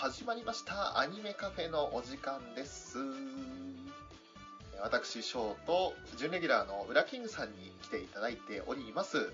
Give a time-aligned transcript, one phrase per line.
[0.00, 1.00] 始まりました。
[1.00, 2.98] アニメカフェのお時間です。
[4.80, 9.32] 私翔と準レギュラーのウラキングさんに来ていただいております。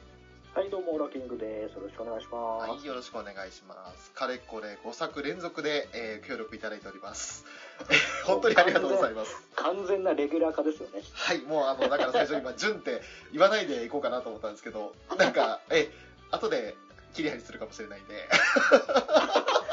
[0.55, 1.75] はい、どうも、オラキングです。
[1.75, 2.71] よろしくお願いします。
[2.71, 4.11] はいよろしくお願いします。
[4.13, 7.45] かれこれ5作連続で、えー協力いただいております。
[8.25, 9.37] 本当にありがとうございます。
[9.57, 11.03] 完全なレギュラー化ですよね。
[11.13, 15.93] はいもうあのだから最初今順って言わないでいこうかなと思ったんですけどなんかえ
[16.31, 16.75] 後で
[17.13, 18.29] 切り張りするかもしれないんで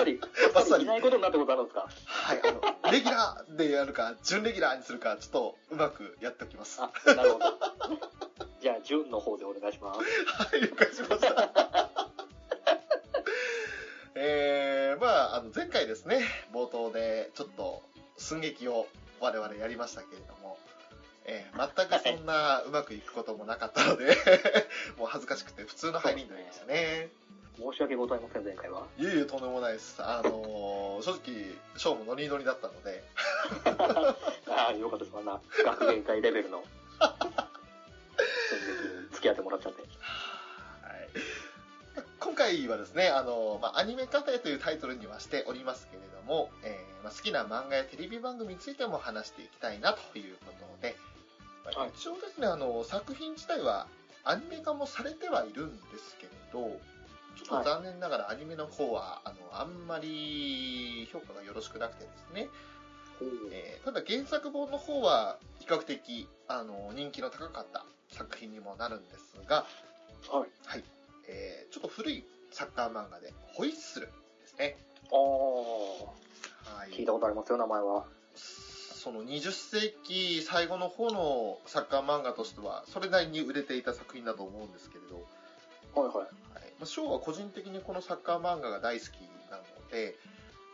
[0.00, 1.88] サリ、バッサリバッサリいないことになったことあるんですか？
[2.06, 7.44] はいあのレギュラーでやるか準レギュラーにするかちょっとうまくやっておきますあ、なるほど。
[8.60, 10.00] じゃあ、順の方でお願いします。
[10.00, 11.50] はい、了解しました。
[14.14, 16.22] えー、まあ、あの、前回ですね、
[16.52, 17.82] 冒頭でちょっと
[18.18, 18.86] 寸劇を
[19.20, 20.58] 我々やりましたけれども、
[21.24, 24.16] えー全くそんなうまくいくこともなかったので、
[24.98, 27.08] もう恥ずかしくて普通の入りになりましたね。
[27.60, 28.86] 申し訳ございません、前回は。
[28.98, 29.96] いえいえ、とんでもないです。
[29.98, 31.20] あのー正直、
[31.76, 33.04] ショーもノリノリだったので、
[34.48, 36.64] ああ、よかったです、あんな学芸会レベルの。
[39.12, 39.82] 付き合ってもらっちゃって。
[39.82, 39.90] はい、
[42.18, 50.96] 今回はですね、あのまあ、アニメカフェというタイトルにはしておりますけれども、えーまあ、好きな漫画やテレビ番組についても話していきたいなということで、
[51.64, 53.86] まあはい一応ですねあの作品自体は
[54.24, 56.80] アニメ化もされてはいるんですけれど
[57.58, 62.48] と残念ながらアニメの方は、あのあんまり評価がよろしくなくてですね、
[63.52, 69.64] えーただ原作本の方は比較的あの人気の高かった作品にもなるんですが、
[70.30, 70.50] はい。
[70.64, 70.84] はい。
[71.28, 74.06] えーちょっと古いサッカー漫画で「ホイッスル」
[74.42, 74.76] ですね、
[75.12, 78.04] ああ、はい、聞いたことありますよ、名前は。
[78.34, 85.24] その20世紀最後の方のサッカー漫画としてはそれなりに売れていた作品だと思うんですけれど、
[85.98, 86.26] はいはい。
[86.86, 89.10] ショーは個人的にこのサッカー漫画が大好き
[89.50, 90.16] なので、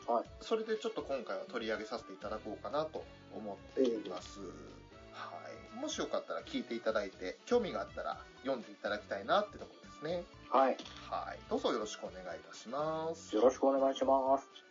[0.07, 0.25] はい。
[0.41, 4.41] それでちょっと今回は取り上げさせていただこうかなと思っています、
[5.13, 5.33] は
[5.75, 10.25] い、もしよかったら聞いていただいて興味があったら読んでいただきたいなってところですね。
[10.51, 10.77] はい。
[11.11, 11.39] はい。
[11.51, 13.35] どうぞよろしくお願いいたします。
[13.35, 14.66] よろしくお願いします。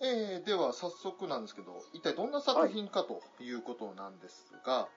[0.00, 4.88] えーでは早速なんですけど一体どんな作品かということなんですが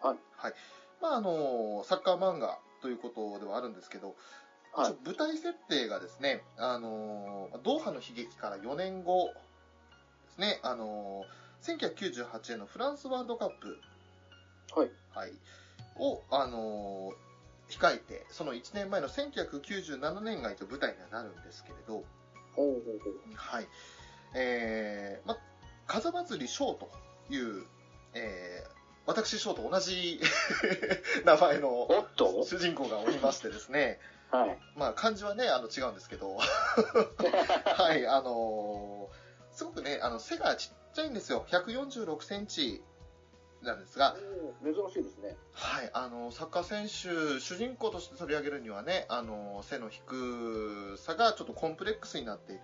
[0.00, 0.14] は
[0.50, 0.54] い、
[1.00, 4.14] まああのサッカー漫画ということではあるんですけど、
[4.74, 4.94] はい。
[5.02, 9.32] 舞台設定がですね、あのドーハの悲劇から4年後で
[10.34, 11.24] すね、あの
[11.62, 13.78] 1998年のフランスワールドカップ、
[14.78, 14.90] はい。
[15.14, 15.32] はい、
[15.96, 17.12] を、あの
[17.70, 22.04] 控えて、その1年前の1997年が一応舞台にはなるんですけれど、ほう
[22.56, 23.34] ほうほう。
[23.34, 23.66] はい。
[24.34, 25.38] えー、ま、
[25.86, 26.90] 風祭り翔と
[27.30, 27.64] いう、
[28.14, 28.70] えー、
[29.06, 30.20] 私翔と同じ
[31.24, 34.00] 名前の主人公がおりましてですね、
[34.30, 34.58] はい。
[34.76, 39.24] まあ漢字はね、あの違うんですけど、 はい、あのー
[39.54, 41.46] すごくね、あの背がちっちゃいんですよ。
[41.48, 42.82] 146センチ
[43.62, 44.16] なんですが、
[44.64, 45.36] 珍しいですね。
[45.52, 52.62] はい、あのサッカー選手、主人公として取り上げるにはね、あの背の低さがちょっとコンプレックスになっている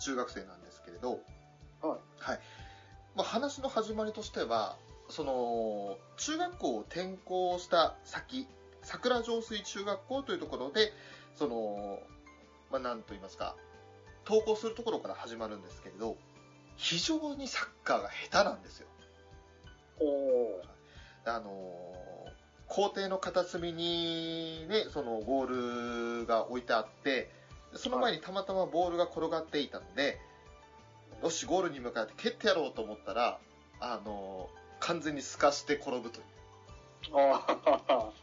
[0.00, 1.20] 中学生なんですけれど、
[1.80, 2.38] はい。
[3.14, 4.76] まあ、話の始まりとしては、
[5.08, 8.46] その中学校を転校した先、
[8.82, 10.92] 桜上水中学校というところで、
[11.36, 12.00] その
[12.70, 13.54] まあ、なんと言いますか、
[14.26, 16.16] 登校するところから始まるんですけれど、
[16.76, 18.88] 非常にサッカーが下手なんですよ。
[20.00, 20.62] おお
[21.26, 21.50] あの
[22.66, 27.30] 校庭の片隅に、ね、そのゴールが置いてあって
[27.74, 30.18] その前にたまたまボールが転がっていたので、
[31.22, 33.38] よしゴールに向かって蹴ってやろうと思ったら、
[33.80, 34.48] あの
[34.80, 36.24] 完全に透かして転ぶという。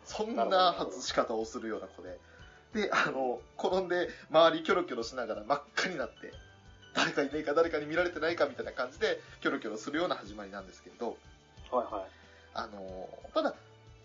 [0.06, 2.20] そんな外し方をするような子で。
[2.74, 6.32] であの転んで周りキョロキョロしながら真っ赤になって
[6.96, 11.18] 誰かいねえか誰かに見られてないかみたいな感じでキョロキョロするような始まりなんですけれど、
[11.70, 12.04] はいはい。
[12.54, 13.56] あのただ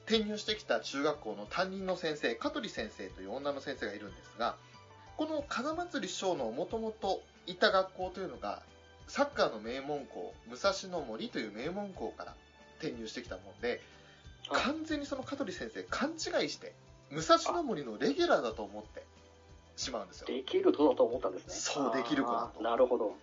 [0.06, 4.56] 転入してきた中学校の担任の先生香取先生という女の先生がいるんですが
[5.16, 8.62] この風祭り小のもともといた学校というのが
[9.08, 12.34] サッカーの名門校武蔵野森という名門校から
[12.78, 13.80] 転入してきたもんで
[14.48, 16.72] はい完全にその香取先生勘違いして
[17.10, 19.04] 武蔵野森のレギュラーだと思って
[19.76, 21.54] しまうんですよできる子だと思ったんですね。
[21.54, 23.14] そうできる子だとなるほど。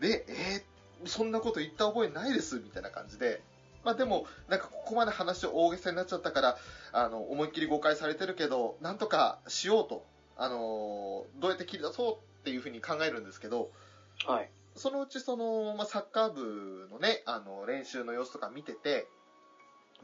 [0.00, 0.62] で、えー
[1.04, 3.42] そんなこと言った覚えないですみたいな感じで、
[3.82, 6.58] まあでも、なんかここまで話大げさになっちゃったから、
[6.92, 10.04] あの、思いっきり誤解されてるけど、なんとかしようと、
[10.36, 13.72] あのーどうやって切り出そうっていうふうに考えるんですけど、
[14.24, 14.50] はい。
[14.74, 19.06] そのうちその、まあ、サッカー部のね、あの、練習の様子とか見てて、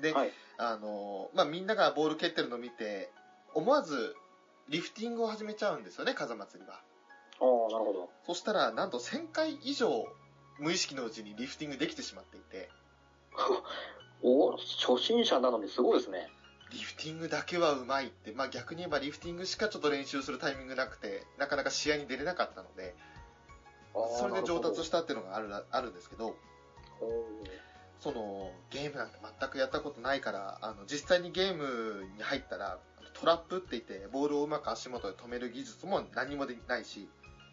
[0.00, 0.30] で、はい。
[0.58, 3.10] あの、まあ、みんながボール蹴ってるのを見て、
[3.54, 4.14] 思わず
[4.68, 6.74] リフティングを始めちゃうんですよね、風祭りは。
[6.74, 6.78] あ
[7.40, 8.10] あ、なるほど。
[8.26, 10.06] そしたら、なんと1000回以上、
[10.58, 12.68] 無意識のうちにリフティングできてしまっていて、
[14.22, 16.28] お初心者なのにすごいですね。
[16.72, 22.94] リフティングだけはうまいって、まあ、逆に言えばリフティングしかちょっと練習するタイミングなくて、なかなか試合に出れなかったので、
[24.18, 26.36] それで上達したっていうのがあるあるんですけど、
[28.00, 32.78] そのゲームなんて全くやったことないから、あの実際にゲームに入ったら、
[33.14, 37.08] トラップって言って、ボールをうまく足元で止める技術も何もできないし、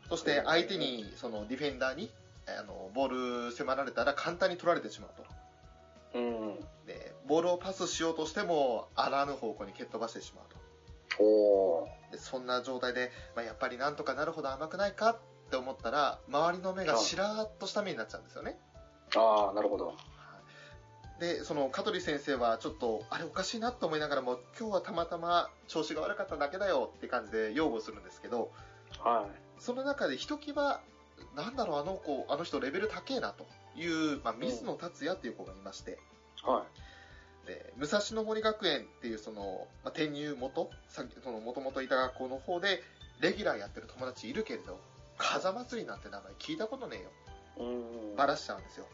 [0.09, 2.12] そして相手に、そのディフェンダーに
[2.47, 5.09] あのボール迫られたら簡単に取られてしまう
[6.13, 6.19] と。
[6.19, 6.56] うん。
[6.86, 10.65] で、ボールをパスしようとしても、あらぬ方向に蹴っ飛ばしてしまうと。
[12.12, 18.57] でそんな状態で、まあ、やっぱりなんとかなるほど甘くないかって思ったら、周りの目がしらーっとした目になっちゃうんですよね。
[19.15, 19.95] ああ、なるほど。
[21.19, 28.51] で、その香取先生はちょっと、あれおかしいなと思いながらも、今日はたまたま調子が悪かっただけだよって感じで擁護するんですけど、
[29.00, 29.27] は
[29.59, 30.81] その中でひときわ、
[31.36, 33.45] なんだろう、あの子、あの人レベル高えなと
[33.77, 36.00] いう、まあ、水野達也っていう子がいまして、
[36.44, 36.50] い。
[36.50, 36.63] はい。
[37.45, 42.81] で武蔵野森学園っていうその、まあ、転入元さその元々いた学校の方で
[43.21, 44.80] レギュラーやってる友達いるけれど
[45.17, 46.97] 風祭りなんて名前聞いたことね
[47.57, 48.15] えようん。
[48.15, 48.85] バラしちゃうんですよ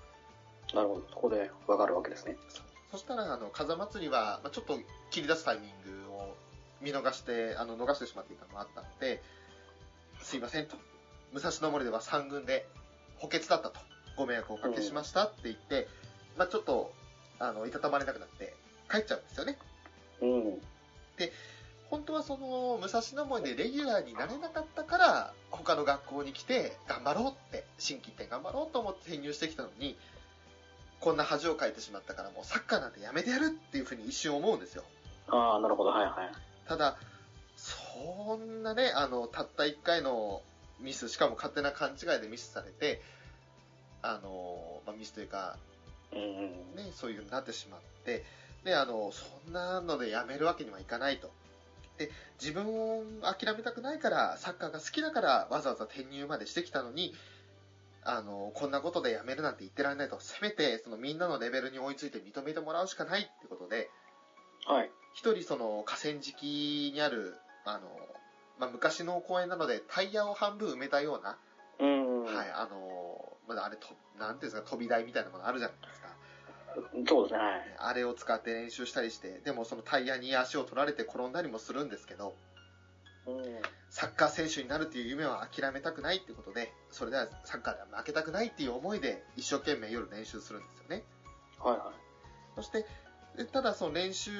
[0.73, 1.03] なるほど。
[1.09, 2.37] そこでわかるわけですね。
[2.91, 4.79] そしたらあの風祭りは、まあ、ちょっと
[5.09, 6.35] 切り出すタイミングを
[6.81, 9.21] 見逃してあの逃してしまっていたのもあったので
[10.21, 10.75] すいませんと
[11.31, 12.65] 武蔵野森では3軍で
[13.17, 13.79] 補欠だったと
[14.17, 15.87] ご迷惑をおかけしましたって言って、
[16.37, 16.91] まあ、ちょっと
[17.39, 18.53] あのいたたまれなくなって
[18.89, 19.57] 帰っちゃうんですよね
[20.21, 20.61] うん。
[21.91, 29.97] 本当はその武蔵野森でレギュラーになれなかったから他の学校に来て頑張ろうって新規一点頑張ろうと思って潜入してきたのに
[30.99, 34.83] こんな恥をかいてしまったからもうサッカーなんてやめてやるっていうふうに一瞬思うんですよ
[35.27, 35.91] ああ、なるほど。
[35.91, 36.31] はいはい。
[36.67, 36.97] ただ
[37.57, 40.41] そんなねあのたった1回の
[40.79, 43.01] ミスしかも勝手な勘違いでミスされて
[44.01, 45.57] あの、まあ、ミスというか
[46.13, 46.85] うんうん。
[46.85, 48.23] ね、そういう風になってしまって、
[48.63, 51.31] で、あの、そんなのでやめるわけにはいかないと。
[51.97, 52.09] で、
[52.39, 57.13] 自分を諦めたくないから、サッカーが好きだから、わざわざ転入までしてきたのに、
[58.03, 60.19] あの、こんなことでやめるなんて言ってられないと。
[60.19, 63.89] せめて、そのみんなのレベルに追いついて認めてもらうしかないってことで、
[64.65, 64.89] はい。
[65.13, 67.89] 一人その河川敷にある、あの、
[68.59, 71.37] まあ、昔の公園なので、タイヤを半分埋めたような、
[71.79, 72.25] うん。
[72.25, 76.00] はい、あの、まだあれと、なんていうんですか、飛び台みたいなものあるじゃないですか。
[77.07, 77.39] そうですね。
[77.39, 77.75] はい。
[77.77, 82.35] あれを使って練習したりして、でもそのタイヤに足を取られて転んだりもするんですけど、
[83.27, 83.43] うん。
[83.89, 91.03] サッカー選手になるっていう夢は諦めたくないってことで、それではサッカーでは負けたくないっていう思いで一生懸命夜練習するんですよね。
[91.59, 91.91] はいは
[92.55, 92.85] そして、
[93.37, 94.31] でただその練習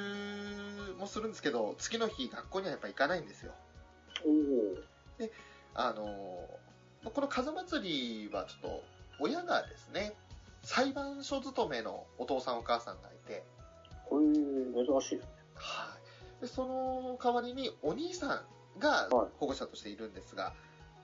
[0.98, 3.52] もするんですけど、次の日学校にはやっぱ行かないんですよ。
[4.24, 4.28] い。
[4.28, 5.30] おお。
[5.74, 8.84] あのー、この風祭りはちょっと
[9.20, 10.14] 親がですね、
[10.62, 13.44] 裁判所勤めのお父さんお母さんがいて、
[14.08, 15.30] こういう珍しいですね。
[15.54, 15.96] は
[16.38, 18.44] い、でその代わりにお兄さ
[18.76, 20.54] んがはい保護者としているんですが、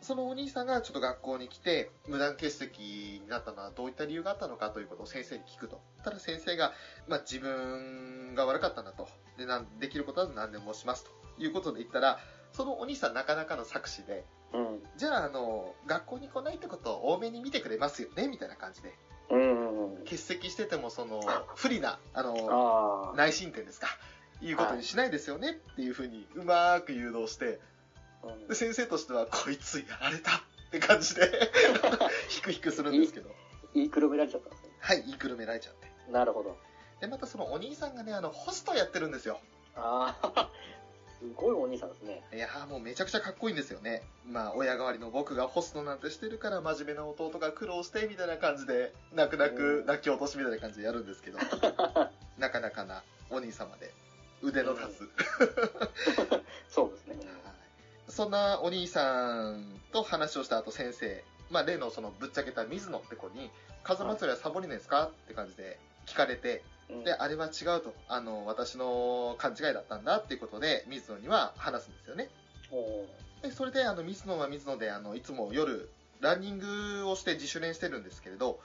[0.01, 6.73] そのお兄さんがちょっと学校に来て無断欠席になったのはどういった理由があったのかということを先生に聞くとただ先生が、
[7.09, 11.11] まあ、自分が悪かったんだとでなんできることは何でもしますと
[11.43, 12.19] いうことで言ったら
[12.53, 14.25] そのお兄さんなかなかの作詞で
[14.55, 14.83] うん。
[14.97, 18.95] じゃああの学校に来ないってことを多めに見てくれますよねみたいな感じでうん。
[20.05, 21.21] 欠席しててもその
[21.55, 23.15] 不利なあの。
[23.17, 23.89] 内申点ですか、
[24.41, 27.47] いうことにしないですよねっていうふうにうまーく誘導して、
[28.23, 30.41] うんで先生としては、こいつやられたっ
[30.73, 31.31] て感じで、
[32.29, 33.31] ヒクヒクするんですけど、
[33.75, 34.71] 言いくるめられちゃったんですね。
[34.81, 35.89] はい、言いくるめられちゃって。
[36.11, 36.59] なるほど。
[37.01, 39.41] で、またそのお兄さんがね、あの、ホストやってるんですよ。
[39.77, 40.51] ああ。
[41.21, 42.23] すごいお兄さんですね。
[42.33, 44.03] いやーもうめちゃくちゃかっこいいんですよね。
[44.31, 51.39] まあ、親代わりの僕がホストなんてしてるから、真面目な弟が苦労して、みたいな感じで、泣く泣く泣き落としみたいな感じでやるんですけど、
[52.39, 53.93] なかなかなお兄様で、
[54.43, 55.09] 腕の立つ。
[56.69, 57.17] そうですね。
[58.09, 63.51] そんなお兄さんと話をした後先生、まあ、例のそのぶっちゃけた水野って子に、
[63.83, 65.07] 風祭りはサボりですか？
[65.07, 72.29] って感じで聞かれて、うんで、あれは違うと、あの、私の勘違いだったんだっていうことで、水野には話すんですよね。
[73.43, 75.89] で、それで、あの、水野は水野で、あの、いつも夜、
[76.21, 78.59] ランニングをして自主練してるんですけれど、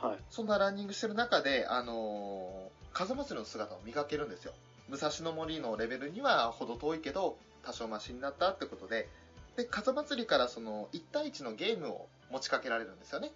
[0.00, 0.18] はい。
[0.30, 4.52] そんなランニングしてる中で、あの風祭りの姿を見かけるんですよ。
[4.88, 9.08] 武蔵野森のレベルには程遠いけど、多少マシになったってことで、
[9.56, 13.32] で、風祭りからその1対1のゲームを持ちかけられるんですよね。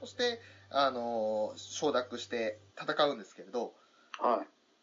[0.00, 0.40] そして、
[0.70, 3.72] あの承諾して戦うんですけれど、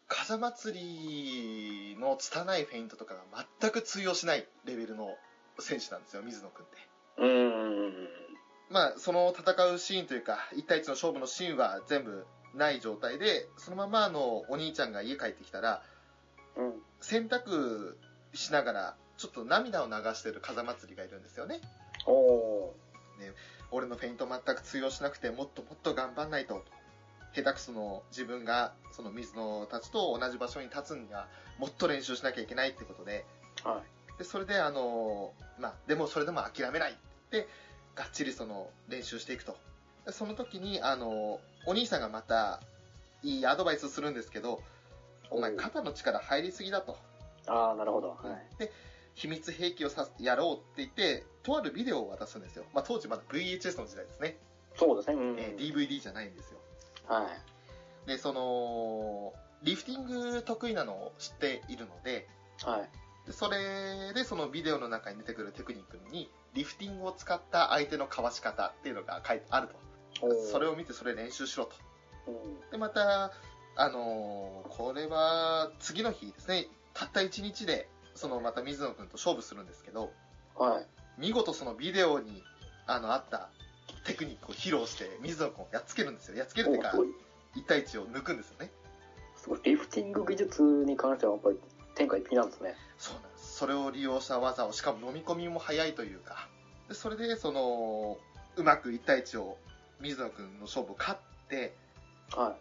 [0.08, 5.16] 風祭りの拙いフェイントとかが全く通用しないレベルの
[5.58, 6.76] 選手なんですよ、水野君って。
[7.18, 8.08] うーん。
[8.68, 15.82] まあ、その戦うシーンというか、1対1の勝負のシーンは全部ない状態で、そのままあのお兄ちゃんが家帰ってきたら、
[16.56, 16.82] うん。
[17.00, 17.96] 洗濯
[18.34, 21.60] しながら、ちょっと涙を流してる風祭りがいるんですよね。
[22.06, 22.86] おー。
[23.70, 26.64] 俺のフェイント全く通用しなくて、もっともっと頑張んないと。
[27.34, 33.24] 下手くその自分が、その水野たちと同じ場所に立つには、もっと練習しなきゃいけないってことで、
[33.62, 33.82] は
[34.18, 36.94] で、それであの、まあ、でもそれでも諦めないっ
[37.30, 37.46] て、
[37.94, 39.56] がっちりその練習していくと。
[40.06, 42.60] でその時に、あの、お兄さんがまた、
[43.22, 44.62] いいアドバイスするんですけど、
[45.30, 46.92] お前肩の力入りすぎだと。
[46.92, 46.96] い。
[47.48, 48.10] ああ、なるほど。
[48.10, 48.16] は
[48.54, 48.58] い。
[48.58, 48.70] で、
[49.14, 52.64] 秘密兵器をさやろうって言って、とあるビデオを渡すんですよ。
[52.74, 54.36] まあ、当時まだ VHS の時代ですね。
[54.74, 55.14] そうですね。
[55.14, 55.38] うん。
[55.38, 56.58] えー DVD じゃないんですよ。
[57.06, 57.28] は
[58.04, 58.08] い。
[58.08, 62.26] で、その、リフティング得意なのを知っているので、
[62.64, 62.90] はい。
[63.26, 70.34] でそれでそのビデオの中に出てくるテクニックに、リフティングを使った相手のかわし方っていうのが書いてあると。
[70.50, 71.76] それを見てそれ練習しろと。
[72.26, 72.70] うん。
[72.70, 73.32] で、また、
[73.76, 80.12] あのーこれは次の日ですね、たった1日で、そのまた水野君と勝負するんですけど、
[80.56, 80.86] はい。
[81.18, 82.42] 見事そのビデオに
[82.86, 83.48] あのあった
[84.04, 86.36] テクニックを披露して、水野君をやっつけるんですよ。
[86.36, 87.08] やっつけるっていうかおすごい。
[87.56, 88.70] 1対1を抜くんですよね。
[89.36, 89.60] すごい。
[89.64, 91.58] リフティング技術に関してはやっぱり
[91.94, 92.74] 天下一品なんですね。
[92.98, 93.56] そうなんです。
[93.56, 96.48] それを利用した技を、しかも飲み込みも早いというか、
[96.88, 98.18] でそれで、その、
[98.56, 99.58] うまく1対1を、
[100.00, 101.74] 水野君の勝負を勝って、
[102.30, 102.56] は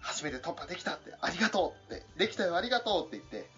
[0.00, 3.48] 初めて突破できたって、ありがとうって、できたよ、ありがとうって言って、で、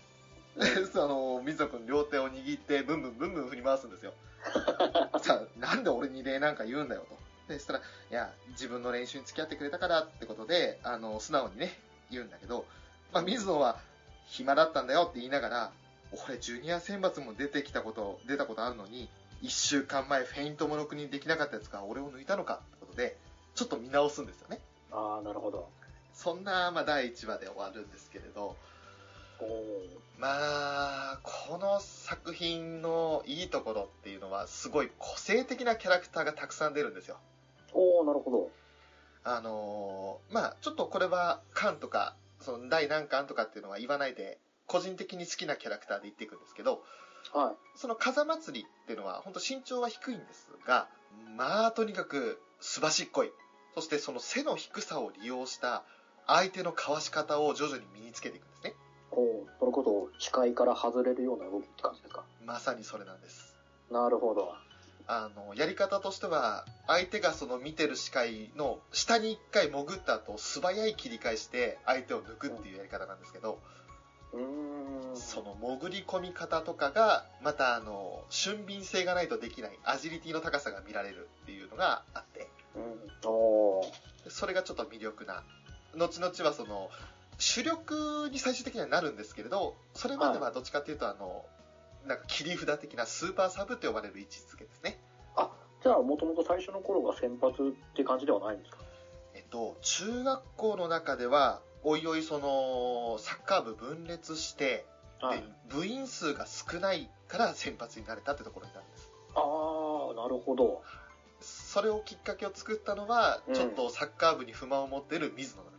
[0.92, 4.14] その、水野君両手を握って、ブンブンブンブン振り回すんですよ。
[5.22, 7.52] さあ、なんで俺に礼なんか言うんだよと。
[7.52, 11.78] で、そしたら、いや、自分の練習に付き合ってくれたからってことで、あの、素直にね、
[12.10, 12.64] 言うんだけど、
[13.12, 13.78] まあ、水野は、
[14.28, 15.72] 暇だったんだよって言いながら、
[16.26, 19.08] 俺、ジュニア選抜も出てきたこと、出たことあるのに、
[19.42, 23.18] 一週間前、フェイントもろくにできなかったやつが俺を抜いたのかってことで、
[23.54, 24.56] ちょっと見直すんですよね。
[24.56, 24.60] い。
[24.92, 25.68] ああ、なるほど。
[26.14, 28.56] そんな、まあ、第1話で終わるんですけれど。
[30.19, 37.19] まあ、この作品のいいところっていうのは、すごい個性的なキャラクターがたくさん出るんですよ。
[37.75, 38.50] おー、なるほど。
[39.25, 46.83] あのーまあ、ちょっとこれは、巻とか、その第何巻とかっていうのは言わないで、個人的に好きなキャラクターで言っていくんですけど、
[47.35, 47.55] はい。
[47.75, 50.88] その風祭りっていうのは、本当身長は低いんですが、
[51.37, 53.33] まあ、とにかく、すばしっこい。
[53.75, 55.85] そしてその背の低さを利用した、
[56.26, 58.75] 相手のかわし方を徐々に身につけていくんですね。
[59.16, 62.23] おー、そのことを視界から外れるような動きって感じですか？
[62.44, 63.56] まさにそれなんです。
[63.90, 64.54] なるほど。
[65.08, 73.58] あの、やり方としては、相手がその見てる視界の下に一回潜った後、素早い切り返して相手を抜くっていうやり方なんですけど、
[74.32, 75.16] うーん。
[75.16, 84.30] その潜り込み方とかが、またあの、俊敏性がないとできない、アジリティの高さが見られるっていうのがあって、うん。
[84.30, 85.44] それがちょっと魅力な。
[85.94, 86.90] 後々はその、
[87.38, 91.45] 主力に最終的にはなるんですけれど、それまではどっちかっていうと、あの、
[92.07, 94.99] なんか切り札的なスーパーサブって呼ばれる位置づけですね。
[95.37, 95.50] あ、
[95.83, 97.57] じゃあ、もともと最初の頃が先発
[97.93, 98.78] って感じではないんですか？
[99.35, 104.87] えっと、中学校の中では、おいおいその、サッカー部分裂して、
[105.21, 105.45] はいで。
[105.69, 109.12] 部員数が少ないから先発になれたってところになるんです。
[109.35, 110.83] ああ、なるほど。
[111.40, 115.75] それをきっかけを作ったのは、うんちょっとサッカー部に不満を持っている水野なん。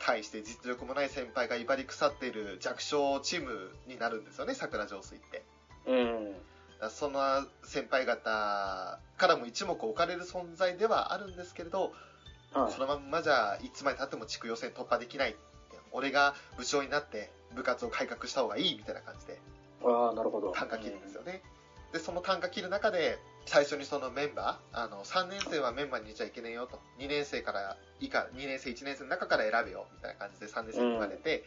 [0.00, 5.42] 対して実力もない先輩が威張り腐っている弱小チームになるんですよね、桜上水って。
[5.86, 6.34] うん。
[6.90, 11.92] その先輩方からも一目置かれる存在ではあるんですけれど、
[12.52, 12.80] はいこ。
[12.80, 15.36] のまんまじゃいつまでたっても地区予選突破できない
[15.92, 19.40] 俺が部長になって部活を改革した方がいいみたいな感じで
[19.84, 20.52] ああ、なるほど。
[20.52, 21.42] 単価切るんですよね、
[21.92, 26.78] でその単価切る中で最初にそのメンバーあの3年生はメンバーに入れちゃいけねえよと。
[26.98, 31.44] 2年生から以下2年生1年生の中から選べよみたいな感じで3年生に言われて、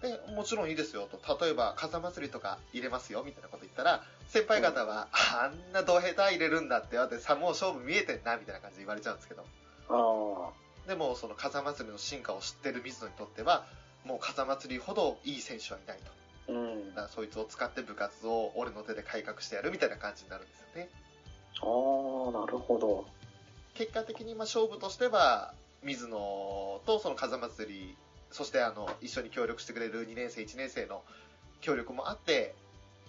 [0.00, 1.44] でもちろんいいですよと。
[1.44, 9.44] 例えば風祭りとか入れますよみたいなこと言ったら先輩方は、あんなド下手入れるんだって言われてさもう勝負見えてんなみたいな感じで言われちゃうんですけど。
[9.90, 10.50] あ
[10.86, 13.66] でもその風祭りの進化を知ってる水野にとっては
[14.04, 16.52] もう風祭りほどいい選手はいないと。
[16.52, 16.88] あ、うん。
[16.90, 20.88] だからそいつを使って部活を俺の手で改革してやるみたいな感じになるんですよね
[21.62, 23.06] ああ、なるほど。
[23.74, 26.16] 結果的にまあ勝負としては水野
[26.86, 27.96] とその風祭り
[28.30, 31.02] そしてあの一緒に協力してくれる2年生1年生の
[31.62, 32.54] 協力もあって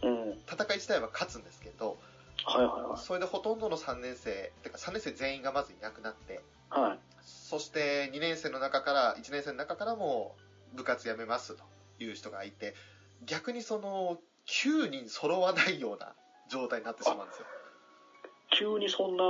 [0.02, 0.32] うん。
[0.50, 1.98] 戦い自体は勝つんですけど
[2.46, 3.00] はいはいはい。
[3.00, 7.00] それでほとんどの3年生てか3年生全員がまずいなくなってはい。
[7.22, 10.36] そして2年生の中から1年生の中からも
[10.74, 11.64] 部活やめますと
[12.00, 12.74] いう人がいて、
[13.26, 14.18] 逆にその、
[14.48, 16.14] 9人揃わないような
[16.50, 17.46] 状態になってしまうんですよ。
[18.52, 19.24] 急にそんな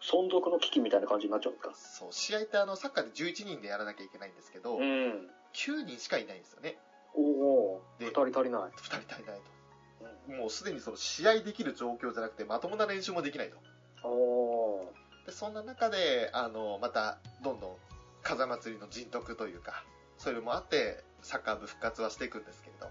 [0.00, 4.80] 存続の危機みたいな感じになっちゃうんですかそう、試合ってあの、サッカーで11人でやらなきゃいけないんですけど、ん。
[4.80, 6.78] 9人しかいないんですよね。
[7.14, 8.62] おおで二人足りない。
[8.62, 9.40] 2人足りない
[10.28, 10.32] と。
[10.32, 13.56] もうすでにその試合できる状況じゃなくて、まともな練習もできないと。
[14.08, 14.92] おお
[15.26, 17.76] でそんな中であのまたどんどん
[18.22, 19.84] 風祭りの人徳というか
[20.18, 22.86] そういうのもあってサッカー部復活はしていくんですけれど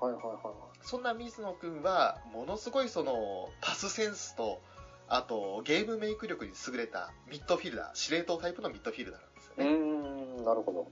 [0.00, 0.52] はいはいは
[0.82, 4.60] そんな水野君はものすごいそのパスセンスと
[5.08, 10.78] あとゲームメイク力に優れたミッドフィルダー司令塔タイプのミッドフィルダーなんですよね、ーん、なるほど。
[10.80, 10.88] はい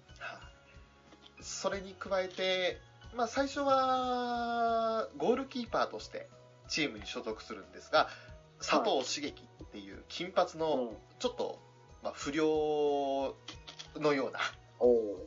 [1.40, 2.80] それに加えて、
[3.14, 6.28] まあ、最初はゴールキーパーとして
[6.66, 8.08] チームに所属するんですが
[8.58, 10.96] 佐藤茂樹っていう金髪のうん。
[11.18, 11.58] ちょっと、
[12.02, 13.34] まあ、不良
[14.00, 14.40] のような、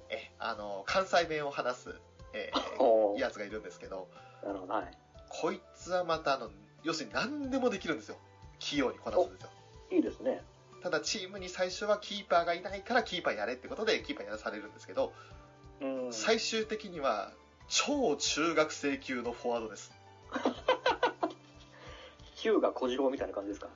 [0.09, 1.95] え、あの、関西弁を話す、
[2.33, 4.07] え おーやつがいるんですけど、
[4.43, 4.73] なるほど。
[4.73, 4.97] はい。
[5.29, 6.51] こいつはまた、あの、
[6.83, 8.17] 要するに何でもできるんですよ。
[8.59, 9.49] 器用にこなすんですよ。
[9.91, 10.43] いいですね。
[10.81, 15.13] ただ、チームに最初はキーパーがいないからキーパーやれってことでキーパーやらされるんですけど、
[15.81, 16.13] うん。
[16.13, 17.31] 最終的には、
[17.67, 19.91] 超中学生級のフォワードです。
[22.35, 23.67] ヒューが小次郎みたいな感じですか？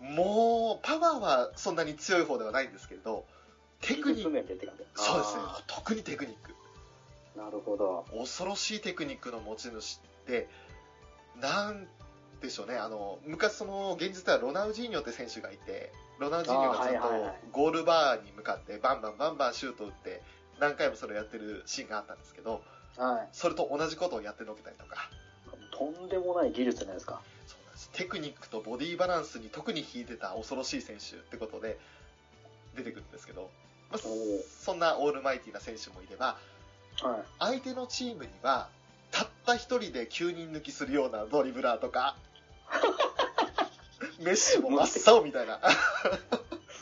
[0.00, 3.24] もう、パワーはそんなに強い方ではないんですけれど、
[3.80, 4.30] テクニック、
[4.94, 6.52] そうですねあ、特にテクニック。
[7.36, 8.04] ーなるほど。
[8.12, 10.48] 恐ろしいテクニックの持ち主って、
[11.36, 11.86] なん
[12.40, 20.22] でしょうね、あの昔、その現実ではロナウジーニョって選手がいて、ロナウジーニョがずっとゴールバーに向かって、バンバンバンバンシュート打って、
[20.58, 22.62] 何回もそれをやってるシーンがあったんですけど、
[22.96, 23.28] はい。
[23.32, 25.10] それと同じことをやってのけたりとか、
[25.70, 27.20] とんでもない技術じゃないですか。
[27.46, 31.78] そうなんですテクニックとボディバランスに特に秀でた恐ろしい選手ってことで
[32.76, 33.50] 出てくるんですけど、
[33.90, 36.38] まあそんなオールマイティな選手もいれば、
[37.02, 37.22] はい。
[37.38, 38.68] 相手のチームには
[39.10, 42.16] たった一人で9人抜きするようなドリブラーとか
[44.20, 45.60] メッシも真っ青みたいな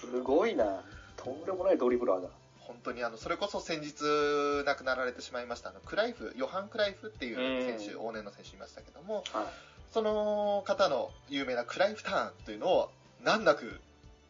[0.01, 0.83] すごいな。
[1.17, 2.29] とんでもないドリブラーだ。
[2.59, 9.25] 本当にあのそれこそ先日亡くなられてしまいましたあのクライフヨハン・クライフっていう選手、往年の選手いましたけどもはい。
[9.93, 12.91] その方の有名なクライフターンというのを
[13.25, 13.81] 難なく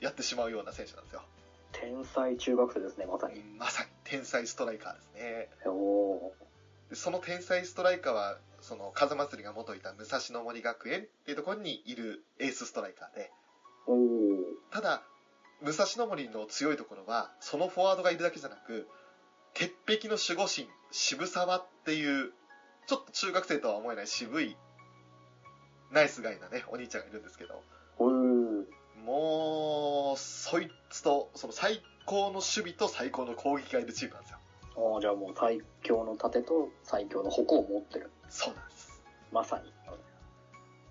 [0.00, 1.22] やってしまうような選手なんですよ
[1.72, 3.42] 天才中学生ですね、まさに。
[3.58, 6.34] まさに天才ストライカーですねおお
[6.90, 13.30] でその天才ストライカーはその風祭りが元いた武蔵野森学園っていうところにいるエースストライカーで
[14.70, 15.02] ただ
[15.62, 18.86] 武蔵野森の強いところはそのフォワードがいるだけじゃなく
[19.54, 22.32] 鉄壁の守護神渋沢っていう
[22.86, 24.54] ちょっと中学生とは思えない渋い
[25.90, 27.62] ナイスガイなねお兄ちゃんがいるんですけど
[29.06, 34.38] もうそいつとその最高の守備と最高の攻撃がいるチームなんですよ
[35.00, 38.10] じゃあもう最強の盾と最強の矛を持ってる。
[38.28, 39.72] そうなんですまさに。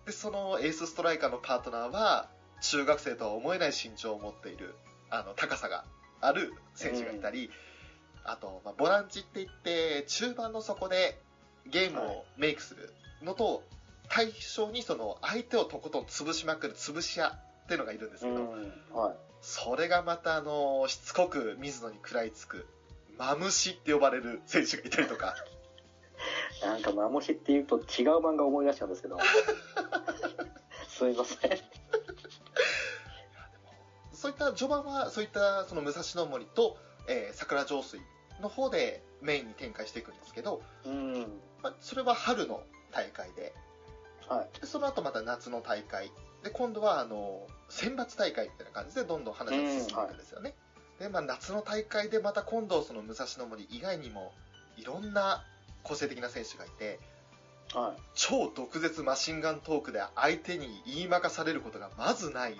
[0.05, 2.29] でそのエースストライカーのパートナーは
[2.61, 4.75] 中学生とは思えない身長を持っている
[5.09, 5.85] あの高さが
[6.21, 7.49] ある選手がいたり、
[8.23, 11.19] あと、まあ、ボランチって言って中盤の底で
[11.65, 13.63] ゲームをメイクするのと、
[14.09, 18.73] 対象にその相手をとことん潰しまくる潰し屋っていうのがいるんですけど、うん。
[18.93, 19.15] はい。
[19.41, 22.65] それがまたあのしつこく水野に食らいつく
[23.17, 25.35] マムシって呼ばれる選手がいたりとか
[26.63, 27.83] なんか、マモシって言うと違う
[28.17, 29.17] 漫画思い出しちゃうんですけど。
[30.89, 31.51] すいません。
[34.13, 36.77] そういった序盤はそういったその武蔵野森と、
[37.07, 38.01] えー桜上水
[38.41, 41.39] の方でメインに展開していくんですけど、うん。
[41.61, 43.53] まあ、それは春の大会で
[44.27, 44.59] はい。
[44.59, 46.11] でその後また夏の大会
[46.43, 50.55] で今度はあの選抜大会みたいな感じでどんどん話が進んでいくんですよね、
[50.99, 54.33] で、まあ、夏の大会でまた今度その武蔵野森以外にも
[54.77, 55.43] いろんな
[55.83, 56.99] 個性的な選手がいて
[57.73, 58.01] はい。
[58.15, 62.55] 超毒舌マシンガントークで相手に言い負かされることがまずない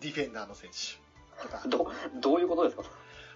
[0.00, 1.62] ディフェンダーの選手とか。
[1.68, 2.84] ど、どういうことですか？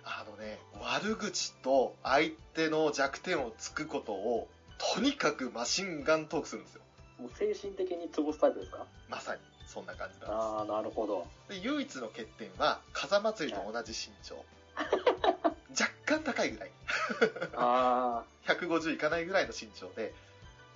[0.04, 4.46] あのね悪口と相手の弱点をつくことを
[4.94, 6.82] とにかくマシンガントークするんですよ
[7.18, 8.84] もう精神的に潰すタイプですか？
[9.08, 11.26] まさにそんな感じなんああ、なるほど。
[11.48, 14.36] ですで唯一の欠点は風祭りと同じ身長
[15.78, 16.70] 若干高いぐらい
[17.56, 20.12] あ150いかないぐらいの身長で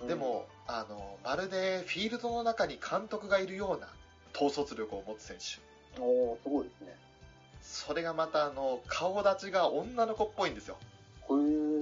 [0.03, 0.05] あ。
[0.05, 3.87] でも、あのまるでフィールドの中に監督がいるような
[4.35, 6.95] 統率力を持つ選手うん、おーすごいですね。
[7.61, 10.77] それがまたあの顔立ちが女の子っぽいんですよ
[11.29, 11.33] へ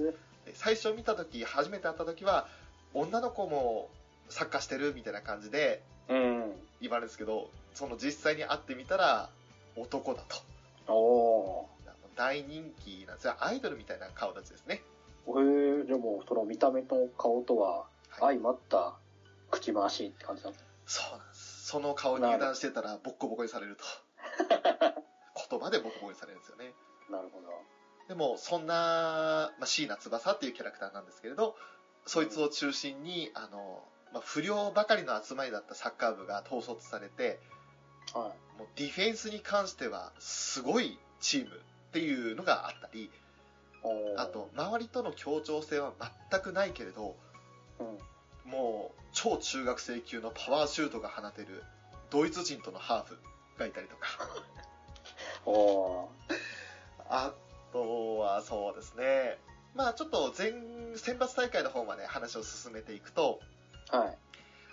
[0.08, 0.50] え。
[0.50, 2.46] で最初見た時初めて会った時は
[2.92, 3.88] 女の子も
[4.30, 6.52] サッカーしてるみたいな感じでうん。
[6.80, 9.28] 言われるんですけどその実際に会ってみたら
[9.76, 10.22] 男だ
[10.86, 11.68] とお
[12.16, 14.82] 大人気なんですよアイドルみたいな顔立ちですね
[15.26, 18.94] へえ、でも、その見た目の顔とははい相まった
[19.50, 21.66] 口回しって感じなんですそうなんです。
[21.66, 23.84] その顔に油断してたらボッコボコにされると。
[25.48, 26.74] 言葉でボコボコにされるんですよね。
[27.08, 27.48] なるほど。
[28.08, 31.56] でも、そんな、まあ、椎名翼っていうキャラクターなんですけれど、
[32.06, 37.38] そいつを中心に、あの、まあ、不良ばかりの集まりだったサッカー部が統率されて、
[38.14, 38.58] はい。
[38.58, 43.10] もうディフェンスに関してはすごいチームっていうのがあったり、
[44.16, 45.92] あ、と、周りとの協調性は
[46.30, 47.16] 全くないけれど、
[47.78, 47.98] うん。
[48.50, 51.62] もう超中学生級のパワーシュートが放てる
[52.10, 53.18] ドイツ人とのハーフ
[53.58, 54.08] がいたりとか、
[57.08, 57.32] あ
[57.72, 59.38] とはそうですね、
[59.74, 63.40] まあちょっと全選抜大会の方まで話を進めていくと、
[63.92, 64.18] はい。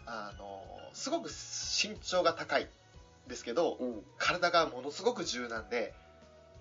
[0.06, 2.68] あの、すごく身長が高い
[3.28, 4.04] ですけど、うん。
[4.18, 5.94] 体がものすごく柔軟で、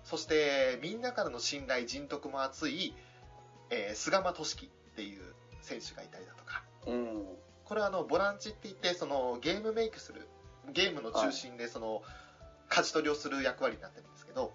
[0.03, 2.93] そしてみんなからの信頼、人徳も厚い、
[3.69, 7.25] えー菅間俊樹っていう選手がいたりだとか、うん。
[7.65, 10.29] これはあのボランチって言ってそのゲームメイクする
[10.71, 12.01] ゲームの中心でその
[12.69, 14.53] 舵取りをする役割になってるんですけど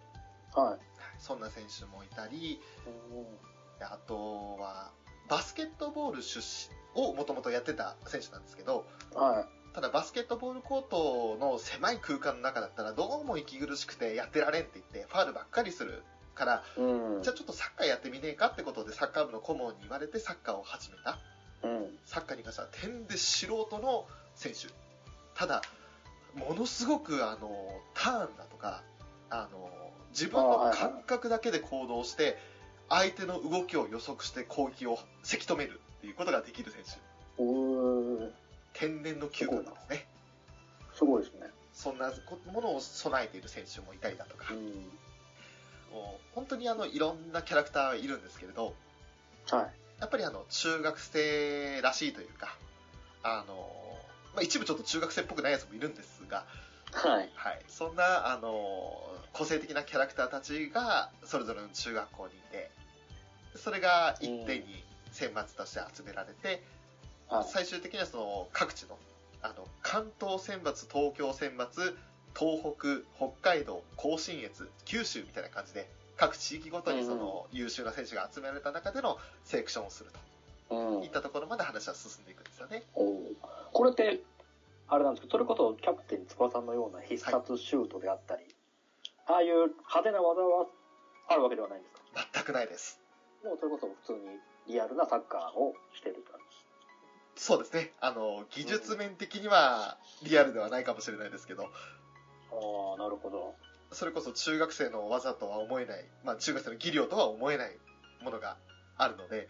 [0.55, 0.79] はい。
[1.19, 4.93] そんな選手もいたりうんあとは
[5.29, 16.03] バスケットボール出身をもともとやってた選手なんですけどはただバスケットボールコートの狭い空間の中だったらどうも息苦しくてやってられんって言ってファールばっかりする
[16.35, 16.81] からい。
[16.81, 17.23] うん。
[17.23, 21.19] じゃあちょっとサッカーやってみねえかってことでサッカー部の顧問に言われてサッカーを始めた
[21.63, 21.99] うん。
[22.05, 24.69] サッカーに関しては点で素人の選手
[25.35, 25.63] ただ
[26.35, 27.51] ものすごくあの
[27.95, 28.83] ターンだとか
[29.31, 29.71] あの
[30.11, 32.37] 自分の感覚だけで行動して
[32.89, 37.01] 相手の動きを予測して攻撃をせき止めるっていうことができる選手
[37.41, 38.31] おー
[38.73, 40.07] 天然の嗅覚ですね
[40.95, 41.47] すごいですね。
[41.73, 42.13] そんな
[42.53, 44.59] ものを備えている選手もいたりだとか、うん。
[45.97, 48.75] もう本当にあのいろんなキャラクターいるんですけれど
[49.51, 49.71] はい。
[50.01, 52.57] やっぱりあの中学生らしいというか
[53.23, 53.69] あの、
[54.35, 56.45] まあ、一部ちょっと中学生っぽくないやつもいるんですが、
[56.93, 57.31] はい。
[57.35, 58.93] はい、そんなあの
[59.33, 62.71] 個性的なキャラクターたちがそれぞれの中学校にいて
[63.57, 66.63] それが一点に選抜として集められて、
[67.29, 67.45] はい。
[67.49, 68.99] 最終的にはその各地の
[69.43, 71.95] あの関東選抜東京選抜
[72.39, 80.11] 東北北海道甲信越九州みたいな感じで各地域ごとにその優秀な選手が集められた中でのセレクションをする
[80.71, 81.11] うんといっ。
[81.11, 82.85] たところまで話は進んでいくんですよね。
[82.95, 84.21] これって、
[84.89, 88.45] あれなんですけど、それこそキャプテン翼さんのような必殺シュートであったり、
[89.27, 90.67] ああいう派手な技は
[91.29, 92.29] あるわけではないんですか？
[92.33, 93.01] 全くないです。
[93.45, 96.33] もうそれこそ普通にリアルなサッカーをしてると。
[97.37, 97.93] そうですね。
[98.01, 101.67] あの、技術面的にはリアルではないかもしれないですけど、あ
[102.95, 103.55] あ、なるほど。
[103.91, 107.77] それこそ中学生の技とは思えない、まあ中学生の技量とは思えない
[108.23, 108.57] ものが
[108.97, 109.49] あるので、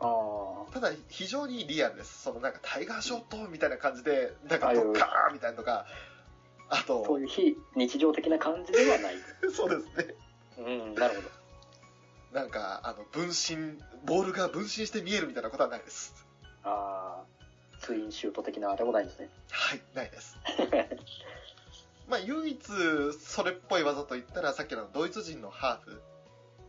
[0.00, 2.22] あただ非常にリアルです。
[2.22, 5.86] そのなんかタイガーショットみたいな感じで、なんかドッカーンみたいなのとか、
[6.70, 9.16] ああ、そうと、いう非日常的な感じではない。
[9.52, 10.14] そうですね。
[10.58, 11.37] うん、なるほど。
[12.32, 16.26] なんか、あの、分身、ボールが分身して見えるみたいなことはないです。
[16.62, 19.30] ああ、ツインシュート的なあれもないんですね。
[19.50, 20.36] はい、ないです。
[22.08, 22.58] まあ唯一
[23.20, 26.02] それっぽい技といったら、さっきのドイツ人のハーフ、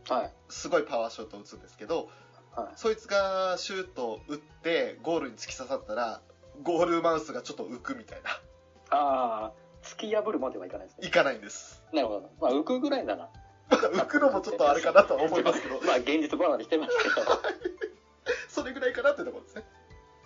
[0.08, 0.32] はい。
[0.48, 2.08] すごいパワーショットを打つんですけど、
[2.54, 2.68] はい。
[2.76, 6.20] そいつがシュートを打ってゴールに突き刺さったら、
[6.62, 8.30] ゴールマウスがちょっと浮くみたいな。
[8.90, 11.06] ああ、突き破るまではいかないですね。
[11.06, 11.82] いかないんです。
[11.92, 12.30] なるほど。
[12.40, 13.30] まあ、浮くぐらいなら。
[13.70, 17.14] まあ浮くのもちょっとあれかなとは思いますけど、まあ、現実離れしてますけど。
[18.48, 19.64] それぐらいかなってところですね。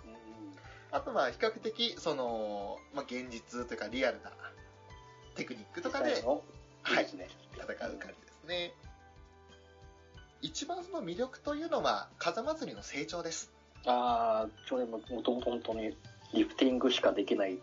[0.05, 0.57] うん
[0.91, 4.31] あとまあ比較的、その、まあ現実というかリアルな
[5.35, 6.43] テクニックとかで実際の
[6.87, 7.05] いいはい。
[7.05, 8.73] 戦う感じですね。
[10.41, 13.51] 一番その魅力というのは、風祭りの成長です。
[13.85, 15.97] ああ、それももともと本当に
[16.33, 17.59] リフティングしかできない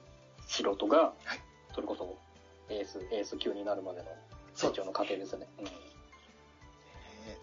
[0.46, 1.40] 素人が、はい
[1.74, 2.18] それこそ
[2.68, 4.04] エース、エース級になるまでの
[4.54, 5.46] 成長の過程ですね。
[5.58, 5.72] うんえー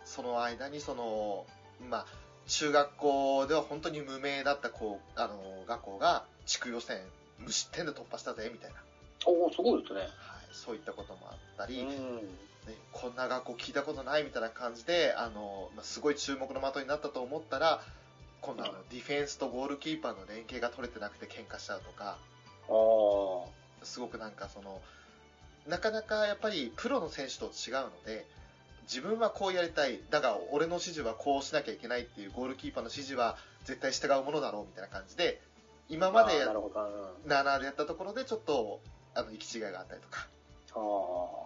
[0.06, 1.45] その間にその、
[1.89, 2.06] まあ、
[2.48, 6.98] 中学校では本当に無名だった子あの学校が地区予選
[7.38, 8.84] 無失点で突破したぜみたいな、は
[9.28, 10.02] おお、すごいですね。
[10.02, 10.06] い、
[10.52, 12.22] そういったこともあったり、うん。
[12.67, 17.80] ね、こんな学校聞いたことないみたいな感じであの、まあ、すごい注目の的になったと思ったら
[18.41, 22.17] 今度あのディフェンスとゴールキーパーの連携が取れてなくて喧嘩しちゃうとか
[22.67, 24.82] ああ、すごくなんかその
[25.67, 28.26] なかなかやっぱりプロの選手と違うので
[28.84, 35.41] 自分はこうやりたいだが俺の指示はこうしなきゃいけないっていうゴールキーパーの指示は絶対従うものだろうみたいな感じで
[35.89, 36.82] 今まであーなるほど。
[36.82, 38.80] うんなあなあでやったところでちょっと
[39.15, 40.28] あの行き違いがあったりとか
[40.72, 40.76] あ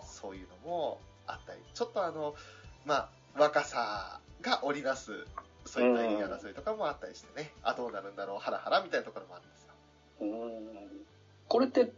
[0.06, 2.36] そういうのもあったりちょっとあの
[2.86, 5.26] まあ若さが織りなす
[5.65, 9.73] そういった言い争いとかもあったりしてね、あ、どうなるんだろう、ハラハラみたいなところもあるんですよ。
[10.21, 11.06] うん。
[11.47, 11.91] これって、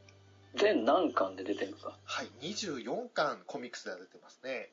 [0.56, 1.98] 全何巻で出てるんですか？
[2.04, 4.72] はい、24巻コミックスでは出てますね。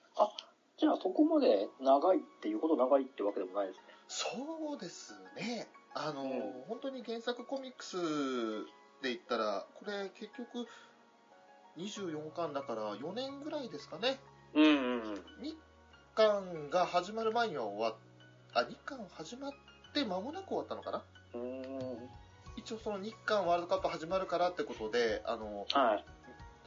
[0.79, 3.83] じゃあそこまで長いっていうほど長いってわけでもないですね。
[4.09, 5.69] そうですね。
[5.95, 7.97] あの、うん本当に原作コミックス
[9.03, 10.67] で言ったら、これ結局
[11.79, 14.19] 24巻だから4年ぐらいですかね。
[14.55, 15.15] うんうんうん。
[15.43, 15.57] 日
[16.15, 17.95] 韓が始まる前には終わっ
[18.55, 19.53] あ、日韓始まっ
[19.95, 22.09] て間もなく終わったのかなうーん。
[22.65, 26.05] 一応その日韓ワールドカップ始まるからってことで、あの、はい。